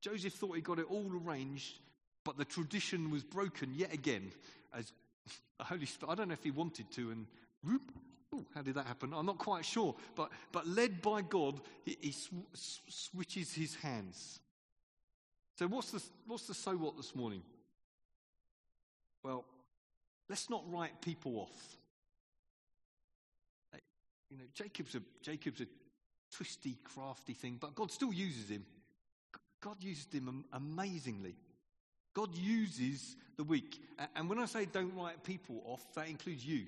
Joseph 0.01 0.35
thought 0.35 0.57
he 0.57 0.63
got 0.63 0.79
it 0.79 0.87
all 0.89 1.11
arranged, 1.25 1.81
but 2.25 2.37
the 2.37 2.45
tradition 2.45 3.11
was 3.11 3.25
broken 3.25 3.73
yet 3.75 3.93
again 3.93 4.31
as 4.75 4.93
the 5.59 5.65
Holy 5.65 5.87
Spirit. 5.87 6.13
I 6.13 6.15
don't 6.15 6.29
know 6.29 6.35
if 6.35 6.43
he 6.45 6.51
wanted 6.51 6.91
to, 6.93 7.11
and 7.11 7.27
whoop, 7.65 7.93
how 8.55 8.63
did 8.63 8.75
that 8.75 8.87
happen? 8.87 9.13
I'm 9.15 9.27
not 9.27 9.39
quite 9.39 9.65
sure. 9.65 9.95
But, 10.15 10.31
but 10.53 10.67
led 10.67 11.01
by 11.01 11.23
God, 11.23 11.61
he, 11.85 11.97
he 12.01 12.13
sw- 12.13 12.81
switches 12.89 13.53
his 13.53 13.75
hands. 13.77 14.41
So, 15.59 15.67
what's 15.67 15.91
the, 15.91 16.03
what's 16.27 16.47
the 16.47 16.55
so 16.55 16.77
what 16.77 16.97
this 16.97 17.15
morning? 17.15 17.43
Well, 19.25 19.45
let's 20.29 20.49
not 20.51 20.63
write 20.71 21.01
people 21.01 21.39
off. 21.39 21.77
You 24.31 24.37
know, 24.37 24.45
Jacob's 24.55 24.95
a, 24.95 25.01
Jacob's 25.23 25.63
a 25.63 25.67
twisty, 26.31 26.77
crafty 26.85 27.33
thing, 27.33 27.57
but 27.59 27.75
God 27.75 27.91
still 27.91 28.13
uses 28.13 28.51
him. 28.51 28.65
God 29.61 29.77
uses 29.81 30.07
him 30.13 30.45
amazingly. 30.53 31.35
God 32.19 32.37
uses 32.37 33.15
the 33.37 33.45
weak. 33.45 33.81
And 34.17 34.29
when 34.29 34.41
I 34.41 34.47
say 34.47 34.65
don't 34.65 34.93
write 34.97 35.23
people 35.23 35.63
off, 35.65 35.87
that 35.95 36.09
includes 36.09 36.45
you 36.45 36.65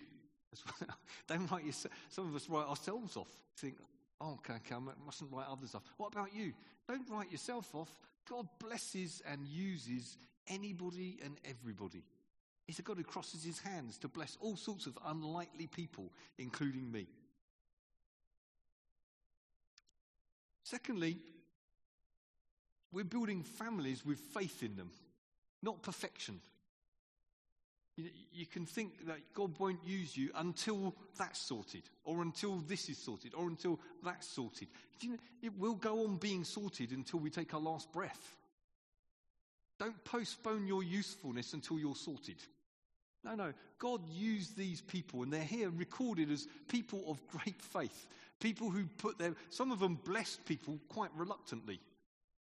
don't 1.27 1.51
write 1.51 1.65
yourself. 1.67 1.93
Some 2.09 2.29
of 2.29 2.37
us 2.37 2.49
write 2.49 2.69
ourselves 2.69 3.17
off. 3.17 3.27
Think, 3.57 3.75
oh, 4.21 4.35
okay, 4.35 4.55
okay, 4.55 4.77
I 4.77 5.05
mustn't 5.05 5.33
write 5.33 5.47
others 5.51 5.75
off. 5.75 5.83
What 5.97 6.13
about 6.13 6.33
you? 6.33 6.53
Don't 6.87 7.09
write 7.11 7.33
yourself 7.33 7.75
off. 7.75 7.91
God 8.29 8.47
blesses 8.61 9.23
and 9.29 9.45
uses 9.45 10.19
anybody 10.47 11.19
and 11.25 11.37
everybody. 11.45 12.05
He's 12.69 12.79
a 12.79 12.83
God 12.83 12.99
who 12.99 13.05
crosses 13.05 13.43
his 13.43 13.59
hands 13.59 13.99
to 13.99 14.09
bless 14.09 14.39
all 14.41 14.57
sorts 14.57 14.87
of 14.87 14.97
unlikely 15.05 15.67
people, 15.67 16.13
including 16.39 16.93
me. 16.93 17.09
Secondly, 20.63 21.17
we're 22.93 23.03
building 23.03 23.43
families 23.43 24.07
with 24.07 24.21
faith 24.21 24.63
in 24.63 24.77
them, 24.77 24.93
not 25.63 25.83
perfection. 25.83 26.41
You, 27.97 28.05
you, 28.33 28.47
can 28.47 28.65
think 28.65 29.07
that 29.07 29.19
God 29.35 29.59
won't 29.59 29.85
use 29.85 30.17
you 30.17 30.31
until 30.37 30.95
that's 31.19 31.41
sorted, 31.41 31.83
or 32.05 32.23
until 32.23 32.57
this 32.67 32.89
is 32.89 32.99
sorted, 32.99 33.35
or 33.35 33.47
until 33.47 33.79
that's 34.05 34.27
sorted. 34.27 34.69
You 35.01 35.11
know, 35.11 35.19
it 35.43 35.59
will 35.59 35.75
go 35.75 36.05
on 36.05 36.17
being 36.17 36.45
sorted 36.45 36.93
until 36.93 37.21
we 37.21 37.31
take 37.31 37.53
our 37.53 37.61
last 37.61 37.93
breath. 37.93 38.37
Don't 39.79 40.03
postpone 40.05 40.67
your 40.67 40.83
usefulness 40.83 41.53
until 41.53 41.79
you're 41.79 41.97
sorted. 41.97 42.37
No, 43.25 43.35
no. 43.35 43.53
God 43.79 44.01
used 44.09 44.57
these 44.57 44.81
people, 44.81 45.23
and 45.23 45.33
they're 45.33 45.43
here 45.43 45.71
recorded 45.71 46.31
as 46.31 46.47
people 46.69 47.03
of 47.09 47.19
great 47.29 47.61
faith. 47.61 48.07
People 48.41 48.71
who 48.71 48.85
put 48.99 49.19
their, 49.19 49.35
some 49.51 49.73
of 49.73 49.81
them 49.81 49.99
blessed 50.05 50.45
people 50.47 50.79
quite 50.89 51.11
reluctantly. 51.15 51.81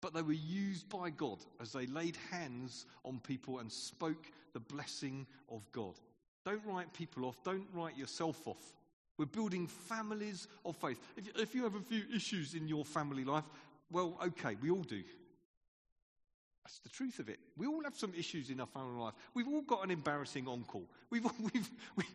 But 0.01 0.13
they 0.13 0.21
were 0.21 0.31
used 0.33 0.87
by 0.89 1.09
God 1.09 1.39
as 1.61 1.73
they 1.73 1.85
laid 1.87 2.17
hands 2.31 2.85
on 3.03 3.19
people 3.19 3.59
and 3.59 3.71
spoke 3.71 4.31
the 4.53 4.59
blessing 4.59 5.27
of 5.49 5.69
God. 5.71 5.95
Don't 6.45 6.65
write 6.65 6.93
people 6.93 7.25
off. 7.25 7.43
Don't 7.43 7.67
write 7.73 7.97
yourself 7.97 8.47
off. 8.47 8.73
We're 9.17 9.25
building 9.25 9.67
families 9.67 10.47
of 10.63 10.77
faith. 10.77 10.99
If, 11.17 11.37
if 11.37 11.55
you 11.55 11.63
have 11.63 11.75
a 11.75 11.81
few 11.81 12.03
issues 12.15 12.53
in 12.53 12.67
your 12.67 12.85
family 12.85 13.25
life, 13.25 13.43
well, 13.91 14.17
okay, 14.23 14.55
we 14.61 14.71
all 14.71 14.83
do. 14.83 15.03
That's 16.63 16.79
the 16.79 16.89
truth 16.89 17.19
of 17.19 17.27
it. 17.27 17.39
We 17.57 17.67
all 17.67 17.83
have 17.83 17.97
some 17.97 18.13
issues 18.17 18.49
in 18.49 18.61
our 18.61 18.67
family 18.67 19.01
life. 19.01 19.15
We've 19.33 19.47
all 19.47 19.63
got 19.63 19.83
an 19.83 19.91
embarrassing 19.91 20.47
uncle. 20.47 20.83
We've, 21.09 21.23
we've, 21.53 21.69
we've, 21.95 22.13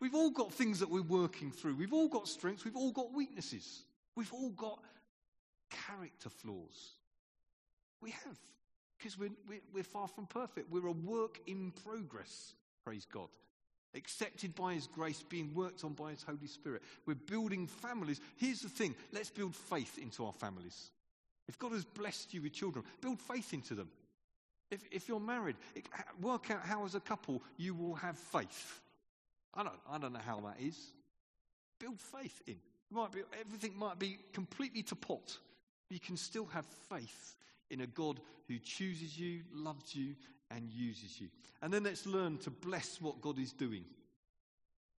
we've 0.00 0.14
all 0.14 0.30
got 0.30 0.52
things 0.52 0.80
that 0.80 0.90
we're 0.90 1.02
working 1.02 1.50
through. 1.50 1.76
We've 1.76 1.92
all 1.92 2.08
got 2.08 2.28
strengths. 2.28 2.64
We've 2.64 2.76
all 2.76 2.92
got 2.92 3.14
weaknesses. 3.14 3.84
We've 4.14 4.32
all 4.32 4.50
got 4.50 4.80
character 5.70 6.28
flaws. 6.28 6.96
We 8.02 8.10
have, 8.10 8.38
because 8.98 9.16
we're, 9.16 9.30
we're, 9.72 9.84
far 9.84 10.08
from 10.08 10.26
perfect. 10.26 10.70
We're 10.70 10.88
a 10.88 10.92
work 10.92 11.40
in 11.46 11.72
progress, 11.84 12.54
praise 12.84 13.06
God. 13.10 13.28
Accepted 13.94 14.54
by 14.54 14.74
His 14.74 14.88
grace, 14.88 15.22
being 15.22 15.54
worked 15.54 15.84
on 15.84 15.92
by 15.92 16.10
His 16.10 16.22
Holy 16.22 16.48
Spirit. 16.48 16.82
We're 17.06 17.14
building 17.14 17.66
families. 17.66 18.20
Here's 18.36 18.60
the 18.60 18.68
thing 18.68 18.94
let's 19.12 19.30
build 19.30 19.54
faith 19.54 19.98
into 19.98 20.26
our 20.26 20.32
families. 20.32 20.90
If 21.48 21.58
God 21.58 21.72
has 21.72 21.84
blessed 21.84 22.34
you 22.34 22.42
with 22.42 22.52
children, 22.52 22.84
build 23.00 23.20
faith 23.20 23.52
into 23.52 23.74
them. 23.74 23.88
If, 24.70 24.82
if 24.90 25.08
you're 25.08 25.20
married, 25.20 25.56
it, 25.74 25.86
work 26.20 26.50
out 26.50 26.62
how, 26.64 26.84
as 26.84 26.94
a 26.94 27.00
couple, 27.00 27.42
you 27.58 27.74
will 27.74 27.94
have 27.94 28.16
faith. 28.16 28.80
I 29.54 29.62
don't, 29.62 29.74
I 29.88 29.98
don't 29.98 30.14
know 30.14 30.20
how 30.24 30.40
that 30.40 30.56
is. 30.60 30.78
Build 31.78 32.00
faith 32.00 32.40
in. 32.46 32.56
might 32.90 33.12
be, 33.12 33.20
everything 33.38 33.76
might 33.76 33.98
be 33.98 34.18
completely 34.32 34.82
to 34.84 34.96
pot. 34.96 35.36
But 35.88 35.94
you 35.94 36.00
can 36.00 36.16
still 36.16 36.46
have 36.46 36.64
faith 36.88 37.36
in 37.72 37.80
a 37.80 37.86
God 37.86 38.20
who 38.46 38.58
chooses 38.58 39.18
you, 39.18 39.40
loves 39.52 39.96
you, 39.96 40.14
and 40.50 40.70
uses 40.70 41.20
you. 41.20 41.28
And 41.62 41.72
then 41.72 41.84
let's 41.84 42.06
learn 42.06 42.38
to 42.38 42.50
bless 42.50 43.00
what 43.00 43.20
God 43.20 43.38
is 43.38 43.52
doing. 43.52 43.84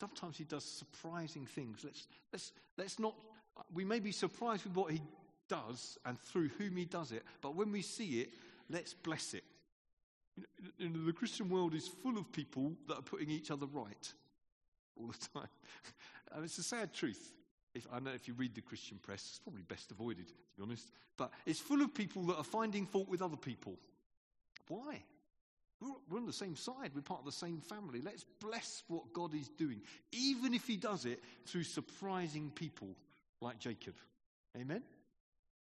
Sometimes 0.01 0.37
He 0.37 0.45
does 0.45 0.65
surprising 0.65 1.47
things. 1.47 1.85
Let's, 1.85 2.09
let's, 2.33 2.53
let's 2.77 2.99
not, 2.99 3.15
we 3.73 3.85
may 3.85 4.01
be 4.01 4.13
surprised 4.13 4.65
with 4.65 4.75
what 4.75 4.91
He 4.91 5.01
does 5.49 5.99
and 6.07 6.19
through 6.19 6.49
whom 6.59 6.77
He 6.77 6.87
does 6.87 7.13
it, 7.13 7.23
but 7.41 7.55
when 7.55 7.71
we 7.71 7.83
see 7.83 8.21
it, 8.21 8.31
let's 8.71 8.95
bless 8.95 9.35
it. 9.35 9.45
You 10.79 10.89
know, 10.89 11.05
the 11.05 11.13
Christian 11.13 11.51
world 11.51 11.75
is 11.75 11.87
full 11.87 12.17
of 12.17 12.33
people 12.33 12.73
that 12.89 12.99
are 12.99 13.03
putting 13.03 13.31
each 13.31 13.51
other 13.51 13.67
right 13.67 14.13
all 14.97 15.09
the 15.09 15.29
time. 15.39 15.49
and 16.33 16.45
it's 16.45 16.59
a 16.59 16.63
sad 16.63 16.95
truth. 16.95 17.33
If, 17.75 17.87
I 17.93 18.01
know 18.01 18.11
if 18.11 18.29
you 18.29 18.35
read 18.35 18.55
the 18.55 18.61
Christian 18.61 18.99
press, 19.03 19.27
it's 19.31 19.39
probably 19.39 19.63
best 19.63 19.91
avoided, 19.91 20.27
to 20.27 20.35
be 20.57 20.63
honest. 20.63 20.91
But 21.17 21.31
it's 21.47 21.61
full 21.61 21.81
of 21.83 21.95
people 21.95 22.23
that 22.25 22.37
are 22.37 22.45
finding 22.45 22.87
fault 22.87 23.09
with 23.09 23.23
other 23.23 23.37
people. 23.37 23.77
Why? 24.69 25.03
We're, 25.81 25.89
we're 26.11 26.19
on 26.19 26.27
the 26.27 26.33
same 26.33 26.57
side. 26.57 26.91
We're 26.95 27.03
part 27.03 27.21
of 27.21 27.27
the 27.27 27.33
same 27.33 27.61
family. 27.61 28.01
Let's 28.03 28.25
bless 28.41 28.83
what 28.89 29.13
God 29.13 29.35
is 29.35 29.49
doing, 29.49 29.81
even 30.13 30.55
if 30.55 30.67
He 30.67 30.77
does 30.77 31.07
it 31.07 31.23
through 31.47 31.65
surprising 31.65 32.51
people 32.55 32.89
like 33.41 33.59
Jacob. 33.59 33.95
Amen? 34.57 34.83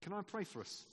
Can 0.02 0.14
I 0.14 0.22
pray 0.22 0.44
for 0.44 0.60
us? 0.60 0.86